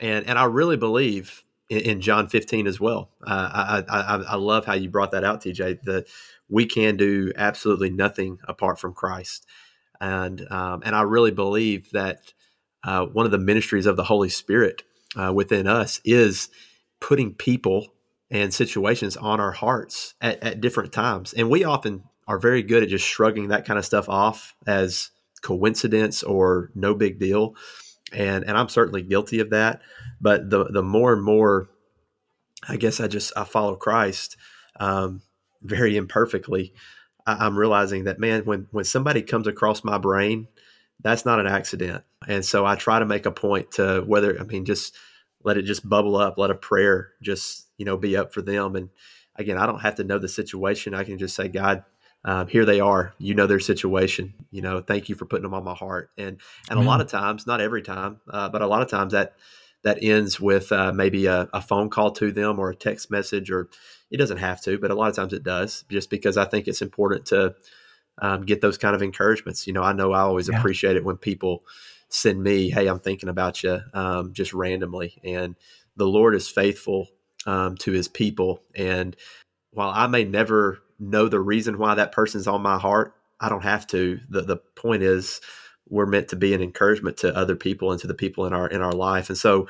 [0.00, 3.10] And and I really believe in, in John 15 as well.
[3.26, 5.82] Uh, I, I I love how you brought that out, TJ.
[5.82, 6.06] That
[6.48, 9.46] we can do absolutely nothing apart from Christ,
[10.00, 12.32] and um, and I really believe that
[12.84, 14.82] uh, one of the ministries of the Holy Spirit
[15.16, 16.48] uh, within us is
[17.00, 17.88] putting people
[18.30, 21.32] and situations on our hearts at, at different times.
[21.32, 25.10] And we often are very good at just shrugging that kind of stuff off as
[25.42, 27.54] coincidence or no big deal.
[28.12, 29.80] And and I'm certainly guilty of that.
[30.20, 31.68] But the the more and more
[32.68, 34.36] I guess I just I follow Christ
[34.80, 35.22] um,
[35.62, 36.74] very imperfectly.
[37.26, 40.48] I, I'm realizing that man, when when somebody comes across my brain,
[41.00, 42.04] that's not an accident.
[42.26, 44.96] And so I try to make a point to whether I mean just
[45.48, 48.76] let it just bubble up, let a prayer just you know be up for them.
[48.76, 48.90] And
[49.38, 50.94] again i don't have to know the situation.
[50.94, 51.84] I can just say god
[52.24, 53.14] um, here they are.
[53.18, 54.34] You know their situation.
[54.50, 56.10] You know thank you for putting them on my heart.
[56.18, 59.12] And and a lot of times not every time uh, but a lot of times
[59.12, 59.34] that
[59.84, 63.48] that ends with uh, maybe a, a, phone call to them or a text message
[63.48, 63.68] or
[64.10, 66.66] it doesn't have to but a lot of times it does just because i think
[66.66, 67.54] it's important to
[68.20, 69.68] um, get those kind of encouragements.
[69.68, 70.58] You know i know i always yeah.
[70.58, 71.62] appreciate it when people
[72.08, 75.56] send me hey i'm thinking about you um, just randomly and
[75.96, 77.08] the lord is faithful
[77.46, 78.62] um, to his people.
[78.74, 79.16] And
[79.72, 83.62] while I may never know the reason why that person's on my heart, I don't
[83.62, 84.20] have to.
[84.28, 85.40] The the point is
[85.88, 88.68] we're meant to be an encouragement to other people and to the people in our
[88.68, 89.28] in our life.
[89.28, 89.68] And so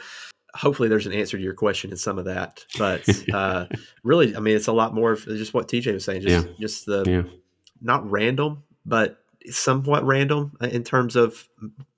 [0.54, 2.64] hopefully there's an answer to your question in some of that.
[2.78, 3.66] But uh,
[4.02, 6.52] really, I mean, it's a lot more of just what TJ was saying, just yeah.
[6.58, 7.30] just the yeah.
[7.80, 11.48] not random, but somewhat random uh, in terms of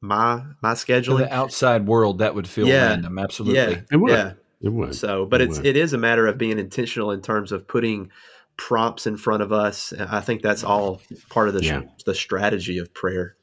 [0.01, 1.19] my my scheduling.
[1.19, 2.89] the outside world, that would feel yeah.
[2.89, 3.19] random.
[3.19, 3.57] Absolutely.
[3.59, 3.99] Yeah.
[4.07, 4.33] Yeah.
[4.63, 4.95] It would.
[4.95, 5.67] So, but it it's would.
[5.67, 8.11] it is a matter of being intentional in terms of putting
[8.57, 9.93] prompts in front of us.
[9.99, 11.01] I think that's all
[11.31, 11.83] part of the yeah.
[12.05, 13.37] the strategy of prayer.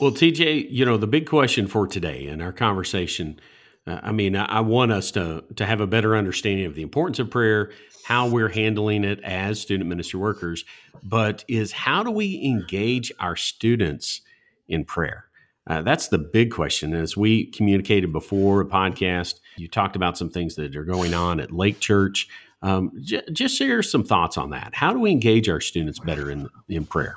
[0.00, 3.40] Well, TJ, you know the big question for today in our conversation.
[3.86, 6.82] Uh, I mean, I, I want us to to have a better understanding of the
[6.82, 7.70] importance of prayer,
[8.04, 10.64] how we're handling it as student ministry workers,
[11.02, 14.20] but is how do we engage our students
[14.68, 15.26] in prayer?
[15.66, 16.94] Uh, that's the big question.
[16.94, 21.38] As we communicated before a podcast, you talked about some things that are going on
[21.38, 22.28] at Lake Church.
[22.62, 24.74] Um, j- just share some thoughts on that.
[24.74, 27.16] How do we engage our students better in in prayer?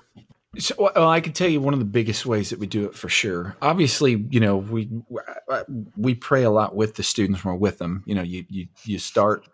[0.57, 2.95] So, well, I can tell you one of the biggest ways that we do it
[2.95, 3.55] for sure.
[3.61, 4.89] Obviously, you know, we
[5.97, 8.03] we pray a lot with the students when we're with them.
[8.05, 9.47] You know, you you you start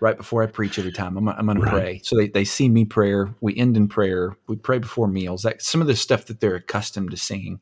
[0.00, 1.16] right before I preach every time.
[1.16, 1.64] I'm, I'm going right.
[1.64, 2.00] to pray.
[2.04, 3.34] So they, they see me prayer.
[3.40, 4.36] We end in prayer.
[4.46, 5.42] We pray before meals.
[5.42, 7.60] That some of the stuff that they're accustomed to seeing.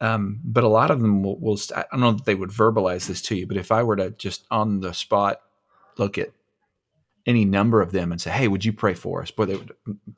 [0.00, 3.08] Um, but a lot of them will, will I don't know that they would verbalize
[3.08, 5.40] this to you, but if I were to just on the spot
[5.98, 6.30] look at
[7.26, 9.72] any number of them and say, "Hey, would you pray for us?" Boy, they would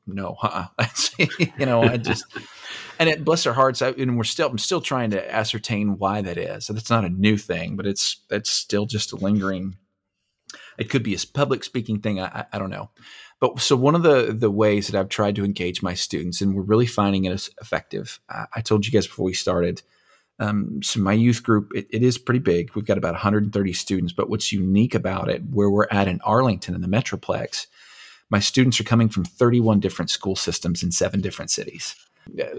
[0.06, 0.86] no, uh-uh.
[1.58, 2.24] you know, I just
[2.98, 3.82] and it bless their hearts.
[3.82, 6.66] I, and we're still, I'm still trying to ascertain why that is.
[6.66, 9.76] So that's not a new thing, but it's that's still just a lingering.
[10.78, 12.20] It could be a public speaking thing.
[12.20, 12.90] I, I don't know.
[13.40, 16.54] But so one of the the ways that I've tried to engage my students, and
[16.54, 18.20] we're really finding it effective.
[18.28, 19.82] I, I told you guys before we started.
[20.40, 22.74] Um, so my youth group, it, it is pretty big.
[22.74, 24.12] We've got about 130 students.
[24.12, 27.66] But what's unique about it, where we're at in Arlington in the Metroplex,
[28.30, 31.94] my students are coming from 31 different school systems in seven different cities.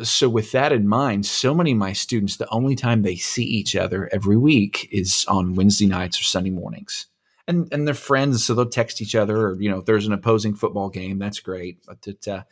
[0.02, 3.44] So, with that in mind, so many of my students, the only time they see
[3.44, 7.06] each other every week is on Wednesday nights or Sunday mornings.
[7.48, 10.14] And, and they're friends, so they'll text each other, or you know, if there's an
[10.14, 11.86] opposing football game, that's great.
[11.86, 12.44] But it, uh,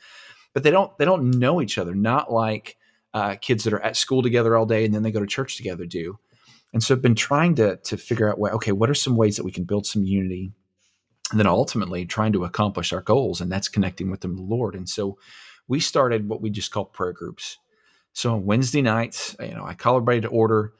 [0.53, 1.95] but they don't they don't know each other.
[1.95, 2.77] Not like
[3.17, 5.57] uh, kids that are at school together all day and then they go to church
[5.57, 6.19] together do.
[6.71, 9.37] And so I've been trying to to figure out, what okay, what are some ways
[9.37, 10.51] that we can build some unity
[11.31, 14.75] and then ultimately trying to accomplish our goals, and that's connecting with the Lord.
[14.75, 15.17] And so
[15.67, 17.57] we started what we just call prayer groups.
[18.13, 20.73] So on Wednesday nights, you know, I call everybody to order.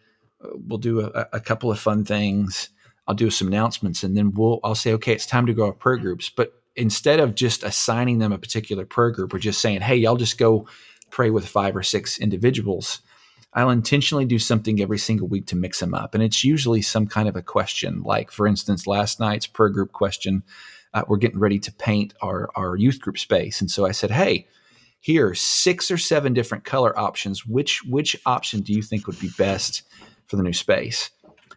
[0.44, 2.70] Uh, we'll do a, a, couple of fun things.
[3.08, 5.74] I'll do some announcements, and then we'll I'll say, okay, it's time to go to
[5.74, 6.30] prayer groups.
[6.30, 10.18] But instead of just assigning them a particular prayer group, or just saying, hey, y'all
[10.18, 10.68] just go
[11.10, 13.02] pray with five or six individuals.
[13.54, 16.14] I'll intentionally do something every single week to mix them up.
[16.14, 18.04] And it's usually some kind of a question.
[18.04, 20.44] Like, for instance, last night's prayer group question,
[20.94, 23.62] uh, we're getting ready to paint our, our youth group space.
[23.62, 24.48] And so I said, hey,
[25.00, 27.46] here, six or seven different color options.
[27.46, 29.84] Which, which option do you think would be best
[30.28, 31.10] for the new space?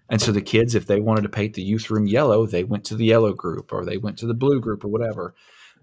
[0.09, 2.85] And so the kids, if they wanted to paint the youth room yellow, they went
[2.87, 5.35] to the yellow group or they went to the blue group or whatever.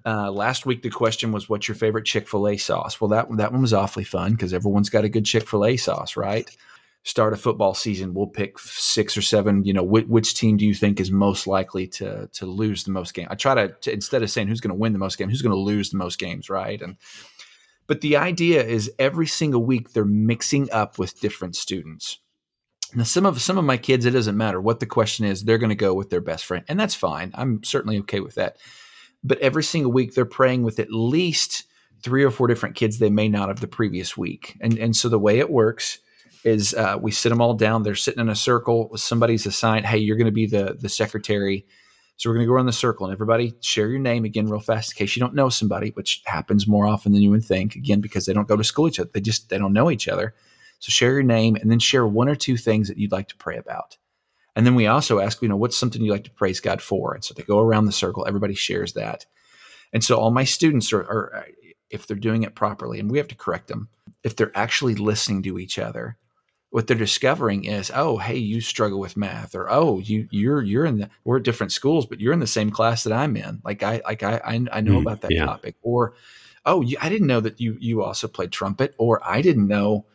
[0.08, 3.28] Uh, last week the question was, "What's your favorite Chick Fil A sauce?" Well, that
[3.36, 6.50] that one was awfully fun because everyone's got a good Chick Fil A sauce, right?
[7.04, 9.65] Start a football season, we'll pick six or seven.
[9.65, 12.91] You know, wh- which team do you think is most likely to to lose the
[12.91, 13.28] most game?
[13.30, 15.41] I try to, to instead of saying who's going to win the most games, who's
[15.41, 16.82] going to lose the most games, right?
[16.82, 16.96] And
[17.86, 22.20] but the idea is every single week they're mixing up with different students.
[22.96, 25.58] Now, some of some of my kids, it doesn't matter what the question is; they're
[25.58, 27.32] going to go with their best friend, and that's fine.
[27.34, 28.56] I'm certainly okay with that
[29.23, 31.63] but every single week they're praying with at least
[32.03, 34.58] three or four different kids they may not have the previous week.
[34.62, 35.99] And and so the way it works
[36.43, 37.84] is uh, we sit them all down.
[37.84, 38.95] They're sitting in a circle.
[38.95, 41.65] Somebody's assigned, hey, you're going to be the the secretary.
[42.17, 44.60] So we're going to go around the circle and everybody share your name again real
[44.60, 47.75] fast in case you don't know somebody, which happens more often than you would think.
[47.75, 50.08] Again, because they don't go to school each other, they just they don't know each
[50.08, 50.34] other.
[50.80, 53.38] So share your name and then share one or two things that you'd like to
[53.38, 53.97] pray about.
[54.58, 57.13] And then we also ask, you know, what's something you like to praise God for?
[57.13, 59.28] And so they go around the circle, everybody shares that.
[59.93, 61.46] And so all my students are, are
[61.91, 63.88] if they're doing it properly, and we have to correct them,
[64.24, 66.17] if they're actually listening to each other,
[66.72, 70.86] what they're discovering is, oh, hey, you struggle with math, or oh, you you're you're
[70.86, 73.62] in the we're at different schools, but you're in the same class that I'm in.
[73.63, 75.46] Like I like I I, know mm, about that yeah.
[75.46, 75.76] topic.
[75.84, 76.15] Or
[76.65, 80.08] oh, you, I didn't know that you you also played trumpet, or I didn't know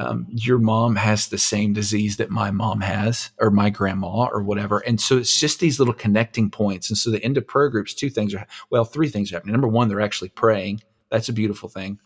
[0.00, 4.42] um, your mom has the same disease that my mom has or my grandma or
[4.42, 4.78] whatever.
[4.78, 6.88] And so it's just these little connecting points.
[6.88, 9.52] And so the end of prayer groups two things are well three things are happening.
[9.52, 10.80] Number one they're actually praying.
[11.10, 11.98] That's a beautiful thing.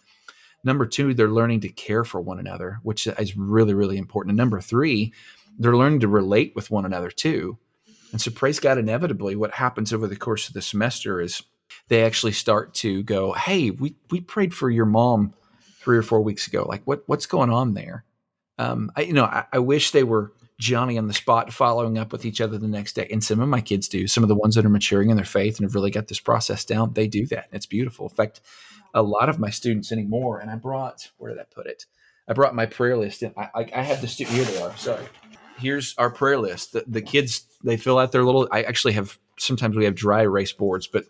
[0.65, 4.33] Number two they're learning to care for one another which is really really important.
[4.33, 5.13] And number three
[5.57, 7.59] they're learning to relate with one another too.
[8.11, 11.45] And so praise god inevitably what happens over the course of the semester is
[11.87, 15.33] they actually start to go hey we we prayed for your mom
[15.85, 16.65] three or four weeks ago.
[16.67, 18.05] Like what what's going on there?
[18.59, 22.13] Um, I, you know, I, I, wish they were Johnny on the spot, following up
[22.13, 23.09] with each other the next day.
[23.11, 24.07] And some of my kids do.
[24.07, 26.21] Some of the ones that are maturing in their faith and have really got this
[26.21, 27.49] process down, they do that.
[27.51, 28.09] It's beautiful.
[28.09, 28.41] In fact,
[28.95, 30.39] a lot of my students anymore.
[30.39, 31.85] And I brought where did I put it?
[32.29, 33.35] I brought my prayer list in.
[33.37, 34.75] I, I, I have the stu- here they are.
[34.77, 35.05] Sorry.
[35.59, 36.73] Here's our prayer list.
[36.73, 38.49] The, the kids they fill out their little.
[38.53, 41.05] I actually have sometimes we have dry erase boards, but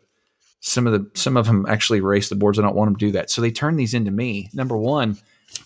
[0.66, 2.58] some of the some of them actually erase the boards.
[2.58, 3.28] I don't want them to do that.
[3.28, 4.48] So they turn these into me.
[4.54, 5.18] Number one,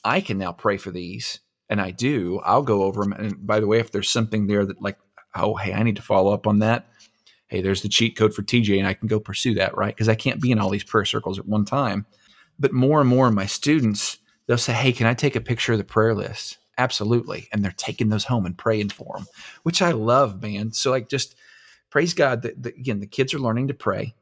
[0.04, 2.40] I can now pray for these, and I do.
[2.44, 3.12] I'll go over them.
[3.12, 4.98] And by the way, if there's something there that like,
[5.36, 6.88] oh hey, I need to follow up on that.
[7.46, 9.94] Hey, there's the cheat code for TJ, and I can go pursue that, right?
[9.94, 12.04] Because I can't be in all these prayer circles at one time.
[12.58, 15.72] But more and more of my students, they'll say, "Hey, can I take a picture
[15.74, 19.26] of the prayer list?" Absolutely, and they're taking those home and praying for them,
[19.62, 20.72] which I love, man.
[20.72, 21.36] So like, just
[21.88, 24.16] praise God that, that again, the kids are learning to pray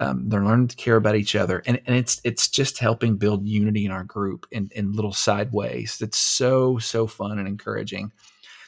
[0.00, 3.46] um, they're learning to care about each other, and, and it's it's just helping build
[3.46, 5.98] unity in our group in, in little side ways.
[6.00, 8.10] That's so so fun and encouraging.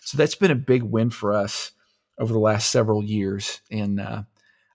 [0.05, 1.73] So that's been a big win for us
[2.19, 4.25] over the last several years, and uh,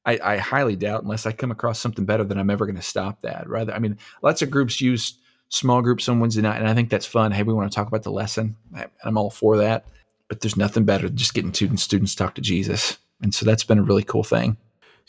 [0.04, 2.82] I, I, highly doubt unless I come across something better that I'm ever going to
[2.82, 3.48] stop that.
[3.48, 5.14] Rather, I mean, lots of groups use
[5.50, 7.32] small groups on Wednesday night, and I think that's fun.
[7.32, 8.56] Hey, we want to talk about the lesson.
[9.04, 9.86] I'm all for that,
[10.28, 13.64] but there's nothing better than just getting students students talk to Jesus, and so that's
[13.64, 14.58] been a really cool thing.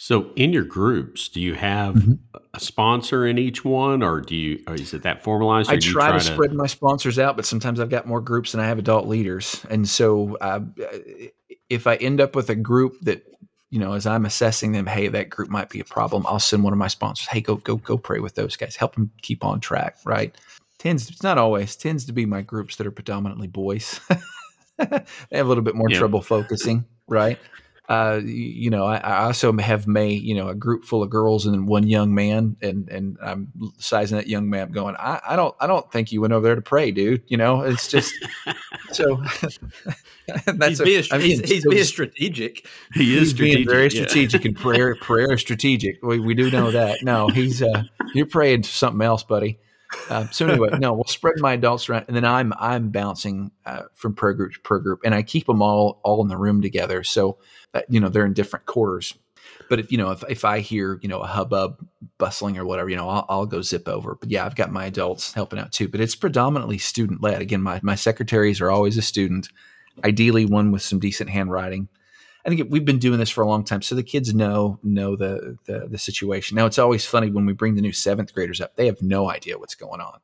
[0.01, 2.13] So, in your groups, do you have mm-hmm.
[2.55, 4.63] a sponsor in each one, or do you?
[4.69, 5.69] Or is it that formalized?
[5.69, 8.61] I try, try, to, spread my sponsors out, but sometimes I've got more groups than
[8.61, 10.61] I have adult leaders, and so uh,
[11.69, 13.25] if I end up with a group that
[13.71, 16.25] you know, as I'm assessing them, hey, that group might be a problem.
[16.29, 17.27] I'll send one of my sponsors.
[17.27, 18.77] Hey, go go go pray with those guys.
[18.77, 19.97] Help them keep on track.
[20.05, 20.33] Right?
[20.79, 23.99] Tends it's not always tends to be my groups that are predominantly boys.
[24.79, 24.87] they
[25.33, 25.99] have a little bit more yeah.
[25.99, 26.85] trouble focusing.
[27.09, 27.41] Right?
[27.89, 31.47] Uh, you know, I, I, also have May, you know, a group full of girls
[31.47, 35.55] and one young man, and and I'm sizing that young man, going, I, I don't,
[35.59, 37.23] I don't think you went over there to pray, dude.
[37.29, 38.13] You know, it's just
[38.93, 39.23] so.
[40.45, 42.67] that's he's, a, being, I mean, he's, he's being strategic.
[42.93, 46.03] He is being very strategic, and prayer, prayer strategic.
[46.03, 46.99] We, we do know that.
[47.03, 49.59] No, he's uh, you're praying something else, buddy.
[50.11, 53.85] Uh, so anyway, no, we'll spread my adults around, and then I'm I'm bouncing uh,
[53.95, 56.61] from prayer group to prayer group, and I keep them all all in the room
[56.61, 57.03] together.
[57.05, 57.39] So
[57.75, 59.15] uh, you know they're in different quarters.
[59.69, 61.87] But if you know if if I hear you know a hubbub
[62.19, 64.15] bustling or whatever, you know I'll, I'll go zip over.
[64.15, 65.89] But yeah, I've got my adults helping out too.
[65.89, 67.41] But it's predominantly student led.
[67.41, 69.49] Again, my my secretaries are always a student,
[70.05, 71.89] ideally one with some decent handwriting.
[72.49, 75.17] I think we've been doing this for a long time, so the kids know know
[75.17, 76.57] the, the the situation.
[76.57, 79.29] Now it's always funny when we bring the new seventh graders up; they have no
[79.29, 80.21] idea what's going on,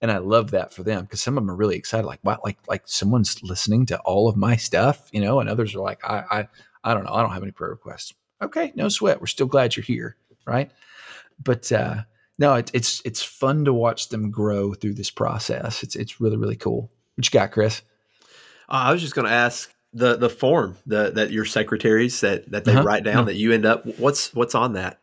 [0.00, 2.38] and I love that for them because some of them are really excited, like wow,
[2.44, 6.04] like like someone's listening to all of my stuff, you know, and others are like,
[6.04, 6.48] I I
[6.84, 8.14] I don't know, I don't have any prayer requests.
[8.40, 9.20] Okay, no sweat.
[9.20, 10.16] We're still glad you're here,
[10.46, 10.70] right?
[11.42, 12.02] But uh,
[12.38, 15.82] no, it, it's it's fun to watch them grow through this process.
[15.82, 16.92] It's it's really really cool.
[17.16, 17.82] What you got, Chris?
[18.68, 22.50] Uh, I was just going to ask the the form the, that your secretaries that
[22.50, 22.82] that they uh-huh.
[22.82, 25.00] write down that you end up what's what's on that?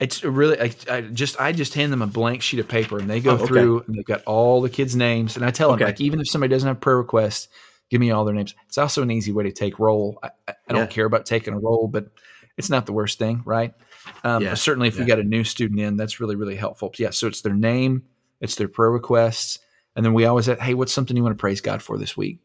[0.00, 3.10] It's really I, I, just i just hand them a blank sheet of paper and
[3.10, 3.46] they go oh, okay.
[3.46, 6.28] through and they've got all the kids names and i tell them like even if
[6.28, 7.48] somebody doesn't have prayer requests
[7.90, 8.54] give me all their names.
[8.66, 10.18] It's also an easy way to take roll.
[10.22, 10.30] I,
[10.68, 12.10] I don't care about taking a roll but
[12.56, 13.74] it's not the worst thing right?
[14.22, 14.54] Um, yeah.
[14.54, 15.00] certainly if yeah.
[15.00, 16.92] we got a new student in that's really really helpful.
[16.96, 18.04] Yeah so it's their name
[18.40, 19.58] it's their prayer requests
[19.96, 22.16] and then we always say hey what's something you want to praise god for this
[22.16, 22.38] week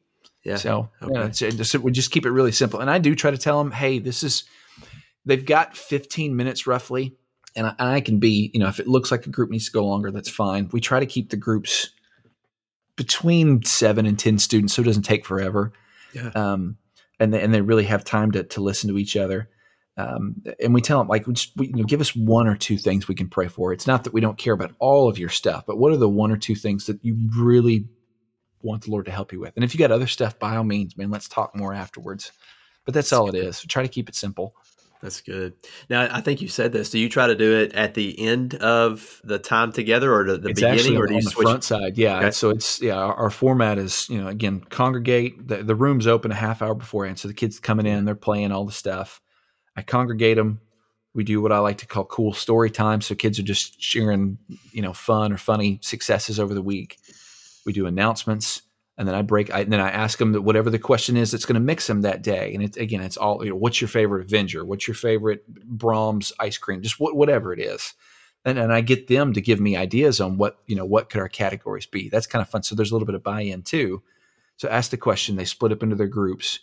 [0.44, 0.58] yeah.
[0.58, 1.14] So okay.
[1.14, 2.80] yeah, just, we just keep it really simple.
[2.80, 4.44] And I do try to tell them, hey, this is
[5.26, 7.16] they've got 15 minutes roughly,
[7.56, 9.66] and I, and I, can be, you know, if it looks like a group needs
[9.68, 10.70] to go longer, that's fine.
[10.72, 11.90] We try to keep the groups
[12.96, 15.72] between seven and 10 students, so it doesn't take forever.
[16.14, 16.32] Yeah.
[16.36, 16.78] Um,
[17.20, 19.50] and they, and they really have time to to listen to each other.
[19.96, 22.78] Um, and we tell them like, just, we, you know, give us one or two
[22.78, 23.72] things we can pray for.
[23.72, 26.10] It's not that we don't care about all of your stuff, but what are the
[26.10, 27.86] one or two things that you really
[28.64, 29.54] want the Lord to help you with.
[29.56, 32.32] And if you got other stuff, by all means, man, let's talk more afterwards.
[32.86, 33.36] But that's, that's all good.
[33.36, 33.62] it is.
[33.62, 34.56] try to keep it simple.
[35.02, 35.54] That's good.
[35.90, 36.90] Now, I think you said this.
[36.90, 40.38] Do you try to do it at the end of the time together, or the,
[40.38, 41.46] the beginning, or do you on the switch?
[41.46, 41.98] front side?
[41.98, 42.20] Yeah.
[42.20, 42.32] Okay.
[42.32, 42.96] So it's yeah.
[42.96, 45.46] Our, our, format is you know again congregate.
[45.46, 48.06] The, the room's open a half hour beforehand, so the kids coming in, mm-hmm.
[48.06, 49.20] they're playing all the stuff.
[49.76, 50.62] I congregate them.
[51.14, 53.02] We do what I like to call cool story time.
[53.02, 54.38] So kids are just sharing
[54.72, 56.98] you know fun or funny successes over the week
[57.66, 58.62] we do announcements
[58.98, 61.32] and then I break, I, and then I ask them that whatever the question is
[61.32, 62.54] that's going to mix them that day.
[62.54, 64.64] And again, it's all, you know, what's your favorite Avenger?
[64.64, 65.44] What's your favorite
[65.78, 66.82] Braum's ice cream?
[66.82, 67.94] Just what, whatever it is.
[68.46, 71.22] And, and I get them to give me ideas on what, you know, what could
[71.22, 72.10] our categories be?
[72.10, 72.62] That's kind of fun.
[72.62, 74.04] So there's a little bit of buy-in too.
[74.58, 76.60] So ask the question, they split up into their groups.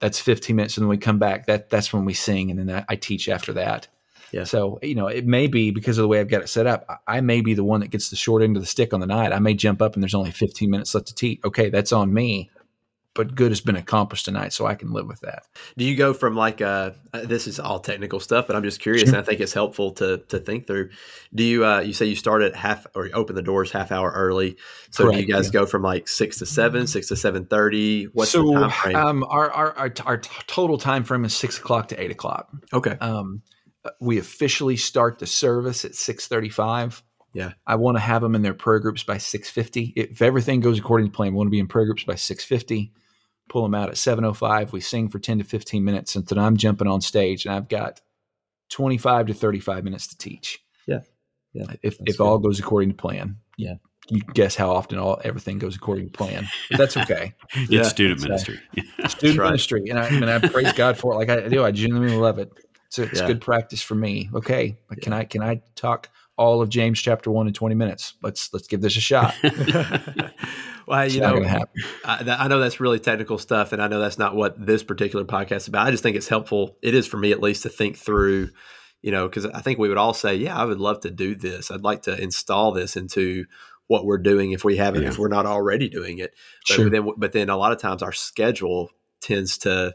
[0.00, 0.76] That's 15 minutes.
[0.78, 1.46] And then we come back.
[1.46, 2.50] That that's when we sing.
[2.50, 3.88] And then I, I teach after that.
[4.32, 4.44] Yeah.
[4.44, 6.86] So, you know, it may be because of the way I've got it set up,
[7.06, 9.06] I may be the one that gets the short end of the stick on the
[9.06, 9.32] night.
[9.32, 11.40] I may jump up and there's only 15 minutes left to teach.
[11.44, 12.50] Okay, that's on me.
[13.14, 15.42] But good has been accomplished tonight, so I can live with that.
[15.76, 18.78] Do you go from like uh, uh this is all technical stuff, but I'm just
[18.78, 19.16] curious, sure.
[19.16, 20.90] and I think it's helpful to to think through.
[21.34, 23.90] Do you uh, you say you start at half or you open the doors half
[23.90, 24.56] hour early?
[24.92, 25.52] So Correct, do you guys yeah.
[25.52, 28.04] go from like six to seven, six to seven thirty?
[28.04, 28.94] What's so, the time frame?
[28.94, 32.50] Um, our, our our our total time frame is six o'clock to eight o'clock.
[32.72, 32.96] Okay.
[33.00, 33.42] Um,
[34.00, 38.54] we officially start the service at 635 yeah i want to have them in their
[38.54, 41.68] prayer groups by 650 if everything goes according to plan we want to be in
[41.68, 42.92] prayer groups by 650
[43.48, 46.56] pull them out at 705 we sing for 10 to 15 minutes and then i'm
[46.56, 48.00] jumping on stage and i've got
[48.70, 51.00] 25 to 35 minutes to teach yeah
[51.52, 53.74] yeah if, if all goes according to plan yeah
[54.10, 56.48] you guess how often all everything goes according to plan.
[56.70, 57.34] But that's okay.
[57.54, 57.82] it's yeah.
[57.82, 58.58] student ministry.
[59.08, 59.46] student right.
[59.46, 61.16] ministry, and I, and I praise God for it.
[61.16, 62.50] Like I do, I genuinely love it.
[62.90, 63.26] So it's yeah.
[63.26, 64.30] good practice for me.
[64.34, 68.14] Okay, but can I can I talk all of James chapter one in twenty minutes?
[68.22, 69.34] Let's let's give this a shot.
[70.86, 71.42] well, you know,
[72.04, 75.26] I, I, know that's really technical stuff, and I know that's not what this particular
[75.26, 75.86] podcast is about.
[75.86, 76.78] I just think it's helpful.
[76.80, 78.50] It is for me at least to think through.
[79.02, 81.34] You know, because I think we would all say, "Yeah, I would love to do
[81.34, 81.70] this.
[81.70, 83.44] I'd like to install this into
[83.86, 85.08] what we're doing if we haven't, yeah.
[85.08, 86.34] if we're not already doing it."
[86.66, 86.90] But sure.
[86.90, 89.94] then, but then a lot of times our schedule tends to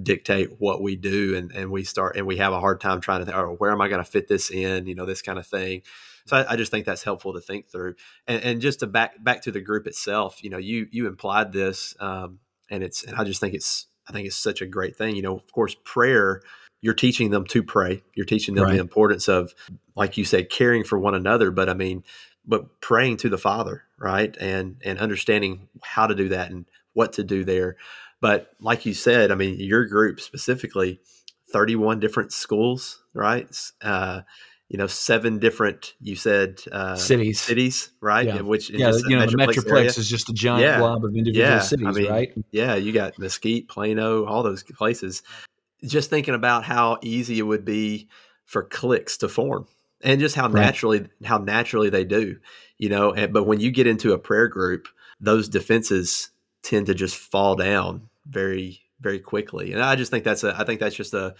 [0.00, 3.20] dictate what we do and, and we start and we have a hard time trying
[3.20, 4.86] to think oh where am i going to fit this in?
[4.86, 5.82] You know this kind of thing.
[6.26, 7.94] So I, I, just think that's helpful to think through.
[8.28, 11.52] And, and, just to back back to the group itself you know you you implied
[11.52, 12.38] this um,
[12.70, 15.16] and it's and i just think it's i think it's such a great thing.
[15.16, 16.42] You know of course prayer
[16.82, 18.02] you're teaching them to pray.
[18.14, 18.74] You're teaching them right.
[18.74, 19.54] the importance of
[19.96, 22.04] like you said caring for one another but i mean
[22.46, 24.34] but praying to the father right?
[24.40, 27.76] And and understanding how to do that and what to do there
[28.20, 31.00] but like you said, I mean, your group specifically,
[31.52, 33.48] 31 different schools, right?
[33.82, 34.22] Uh,
[34.68, 38.26] you know, seven different, you said, uh, cities, cities, right?
[38.26, 38.40] Yeah.
[38.42, 39.86] Which, yeah, you know, the Metroplex area.
[39.86, 40.78] is just a giant yeah.
[40.78, 41.58] blob of individual yeah.
[41.58, 42.32] cities, I mean, right?
[42.52, 42.76] Yeah.
[42.76, 45.24] You got Mesquite, Plano, all those places.
[45.82, 48.08] Just thinking about how easy it would be
[48.44, 49.66] for cliques to form
[50.02, 50.62] and just how right.
[50.62, 52.36] naturally, how naturally they do,
[52.78, 54.86] you know, and, but when you get into a prayer group,
[55.20, 56.30] those defenses
[56.62, 59.72] tend to just fall down very very quickly.
[59.72, 61.34] And I just think that's a I think that's just a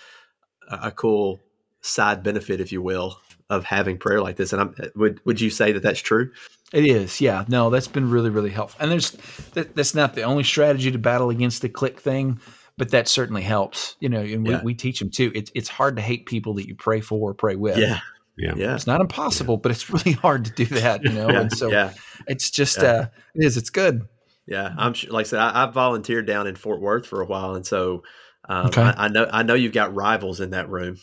[0.70, 1.41] a cool
[1.83, 3.18] side benefit, if you will,
[3.49, 4.53] of having prayer like this.
[4.53, 6.33] And I'm, would would you say that that's true?
[6.72, 7.45] It is, yeah.
[7.49, 8.83] No, that's been really really helpful.
[8.83, 9.11] And there's
[9.55, 12.41] that, that's not the only strategy to battle against the clique thing,
[12.76, 13.97] but that certainly helps.
[14.01, 14.62] You know, and we, yeah.
[14.62, 15.33] we teach them too.
[15.35, 17.78] It's it's hard to hate people that you pray for or pray with.
[17.78, 18.01] Yeah.
[18.37, 18.55] Yeah.
[18.57, 18.74] yeah.
[18.74, 19.61] It's not impossible, yeah.
[19.62, 21.28] but it's really hard to do that, you know?
[21.28, 21.41] yeah.
[21.41, 21.93] And so yeah.
[22.26, 24.09] it's just, uh, it is, it's good.
[24.51, 25.13] Yeah, I'm sure.
[25.13, 28.03] Like I said, I, I, volunteered down in Fort Worth for a while, and so
[28.49, 28.83] um, okay.
[28.83, 30.99] I, I, know I know you've got rivals in that room.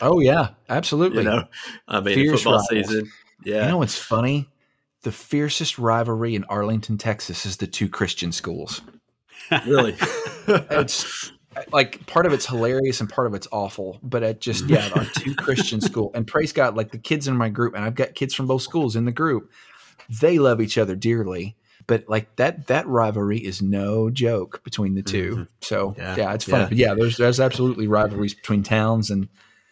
[0.00, 1.18] oh yeah, absolutely.
[1.22, 1.44] you know,
[1.86, 2.88] I mean, Fierce football rivals.
[2.88, 3.12] season.
[3.44, 3.64] Yeah.
[3.64, 4.48] You know what's funny?
[5.02, 8.80] The fiercest rivalry in Arlington, Texas, is the two Christian schools.
[9.66, 9.94] really?
[10.48, 11.32] it's
[11.70, 14.00] like part of it's hilarious and part of it's awful.
[14.02, 17.36] But it just yeah, our two Christian school and praise God, like the kids in
[17.36, 19.50] my group, and I've got kids from both schools in the group.
[20.08, 25.02] They love each other dearly but like that that rivalry is no joke between the
[25.02, 25.42] 2 mm-hmm.
[25.60, 26.62] So yeah, yeah it's funny.
[26.62, 26.68] Yeah.
[26.68, 29.28] But yeah, there's there's absolutely rivalries between towns and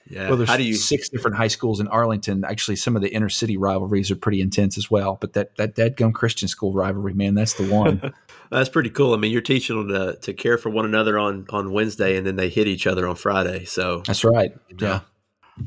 [0.08, 0.28] yeah.
[0.28, 2.44] Well, there's How do you, six different high schools in Arlington.
[2.44, 5.16] Actually, some of the inner city rivalries are pretty intense as well.
[5.20, 8.12] But that that Dead Gum Christian School rivalry, man, that's the one.
[8.50, 9.14] that's pretty cool.
[9.14, 12.26] I mean, you're teaching them to, to care for one another on on Wednesday, and
[12.26, 13.64] then they hit each other on Friday.
[13.64, 14.52] So that's right.
[14.78, 15.00] Yeah.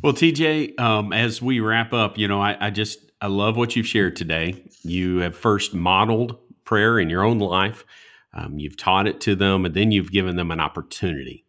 [0.03, 3.75] Well, TJ, um, as we wrap up, you know, I, I just I love what
[3.75, 4.63] you've shared today.
[4.83, 7.85] You have first modeled prayer in your own life,
[8.33, 11.45] um, you've taught it to them, and then you've given them an opportunity.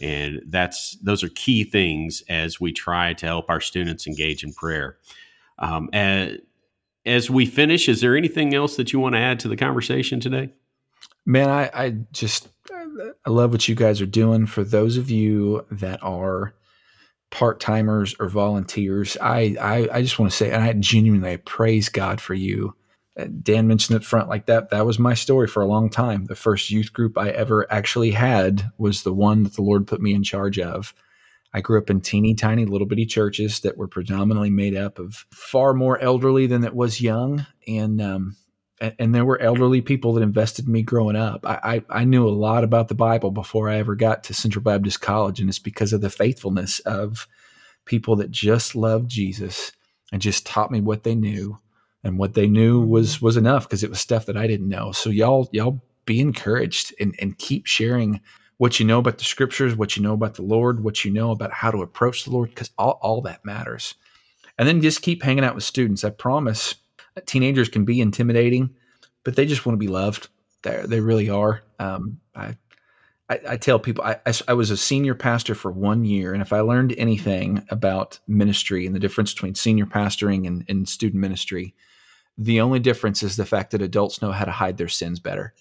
[0.00, 4.52] And that's those are key things as we try to help our students engage in
[4.52, 4.98] prayer.
[5.58, 6.38] Um, as,
[7.04, 10.20] as we finish, is there anything else that you want to add to the conversation
[10.20, 10.52] today?
[11.26, 12.48] Man, I, I just
[13.26, 14.46] I love what you guys are doing.
[14.46, 16.54] For those of you that are
[17.30, 21.88] part timers or volunteers, I, I, I just want to say, and I genuinely praise
[21.88, 22.74] God for you.
[23.18, 24.70] Uh, Dan mentioned it front like that.
[24.70, 26.26] That was my story for a long time.
[26.26, 30.00] The first youth group I ever actually had was the one that the Lord put
[30.00, 30.94] me in charge of.
[31.52, 35.26] I grew up in teeny tiny little bitty churches that were predominantly made up of
[35.30, 38.36] far more elderly than it was young, and um,
[38.80, 41.44] and, there were elderly people that invested in me growing up.
[41.44, 44.62] I, I, I knew a lot about the Bible before I ever got to Central
[44.62, 47.26] Baptist College, and it's because of the faithfulness of
[47.84, 49.72] people that just loved Jesus
[50.12, 51.58] and just taught me what they knew,
[52.04, 54.92] and what they knew was was enough because it was stuff that I didn't know.
[54.92, 58.20] So y'all y'all be encouraged and and keep sharing
[58.58, 61.30] what you know about the scriptures, what you know about the Lord, what you know
[61.30, 63.94] about how to approach the Lord, because all, all that matters.
[64.58, 66.02] And then just keep hanging out with students.
[66.02, 66.74] I promise
[67.26, 68.74] teenagers can be intimidating,
[69.24, 70.28] but they just want to be loved.
[70.62, 71.62] They they really are.
[71.78, 72.56] Um, I,
[73.28, 76.42] I, I tell people I, I, I was a senior pastor for one year, and
[76.42, 81.20] if I learned anything about ministry and the difference between senior pastoring and, and student
[81.20, 81.74] ministry,
[82.36, 85.54] the only difference is the fact that adults know how to hide their sins better.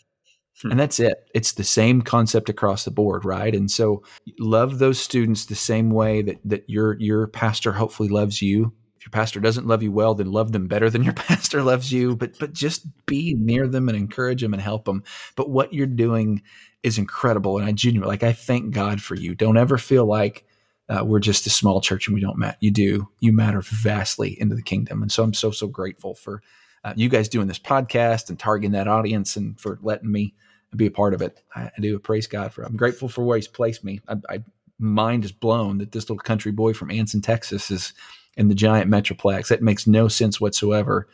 [0.61, 0.71] Hmm.
[0.71, 1.29] And that's it.
[1.33, 3.53] It's the same concept across the board, right?
[3.53, 4.03] And so
[4.39, 8.73] love those students the same way that that your your pastor hopefully loves you
[9.07, 12.15] your pastor doesn't love you well, then love them better than your pastor loves you.
[12.15, 15.03] But but just be near them and encourage them and help them.
[15.35, 16.41] But what you're doing
[16.83, 19.33] is incredible, and I genuinely like I thank God for you.
[19.33, 20.45] Don't ever feel like
[20.89, 22.57] uh, we're just a small church and we don't matter.
[22.59, 23.07] You do.
[23.21, 26.41] You matter vastly into the kingdom, and so I'm so so grateful for
[26.83, 30.35] uh, you guys doing this podcast and targeting that audience and for letting me
[30.75, 31.41] be a part of it.
[31.55, 32.63] I, I do praise God for.
[32.63, 34.01] I'm grateful for where He's placed me.
[34.09, 34.43] I, I
[34.79, 37.93] mind is blown that this little country boy from Anson, Texas, is
[38.37, 39.49] in the giant metroplex.
[39.49, 41.09] That makes no sense whatsoever.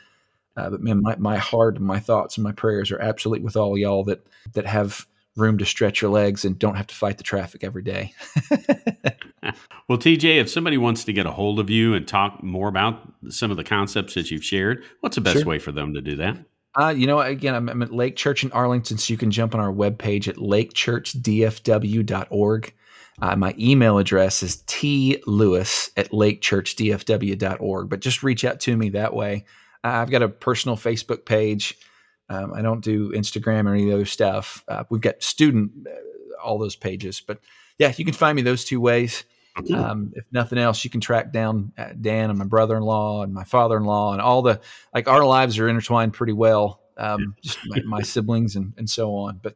[0.56, 3.56] Uh, but man, my, my heart and my thoughts and my prayers are absolutely with
[3.56, 7.18] all y'all that that have room to stretch your legs and don't have to fight
[7.18, 8.14] the traffic every day.
[9.90, 13.12] well, TJ, if somebody wants to get a hold of you and talk more about
[13.30, 15.48] some of the concepts that you've shared, what's the best sure.
[15.48, 16.38] way for them to do that?
[16.80, 19.56] Uh, you know, again, I'm, I'm, at Lake Church in Arlington, so you can jump
[19.56, 22.74] on our webpage at lakechurchdfw.org.
[23.22, 29.14] Uh, my email address is tlewis at lakechurchdfw.org, but just reach out to me that
[29.14, 29.46] way.
[29.84, 31.78] Uh, I've got a personal Facebook page.
[32.30, 34.64] Um, I don't do Instagram or any other stuff.
[34.68, 37.40] Uh, we've got student, uh, all those pages, but
[37.78, 39.24] yeah, you can find me those two ways.
[39.74, 43.44] Um, if nothing else, you can track down uh, Dan and my brother-in-law and my
[43.44, 44.60] father-in-law and all the
[44.96, 45.08] like.
[45.08, 46.82] Our lives are intertwined pretty well.
[46.98, 49.40] Um, just my, my, siblings and and so on.
[49.44, 49.56] But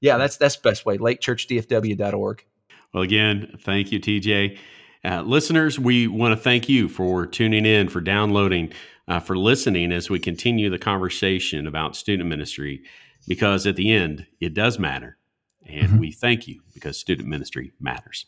[0.00, 0.98] yeah, that's that's the best way.
[0.98, 2.44] LakeChurchDFW.org.
[2.92, 4.58] Well, again, thank you, TJ.
[5.04, 8.72] Uh, listeners, we want to thank you for tuning in, for downloading,
[9.06, 12.82] uh, for listening as we continue the conversation about student ministry,
[13.28, 15.16] because at the end, it does matter.
[15.64, 15.98] And mm-hmm.
[15.98, 18.26] we thank you because student ministry matters.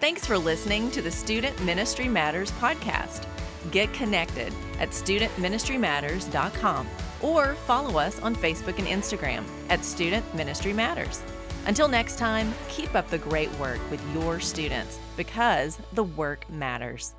[0.00, 3.24] Thanks for listening to the Student Ministry Matters podcast.
[3.70, 6.88] Get connected at studentministrymatters.com
[7.20, 11.22] or follow us on Facebook and Instagram at Student Ministry Matters.
[11.66, 17.14] Until next time, keep up the great work with your students because the work matters.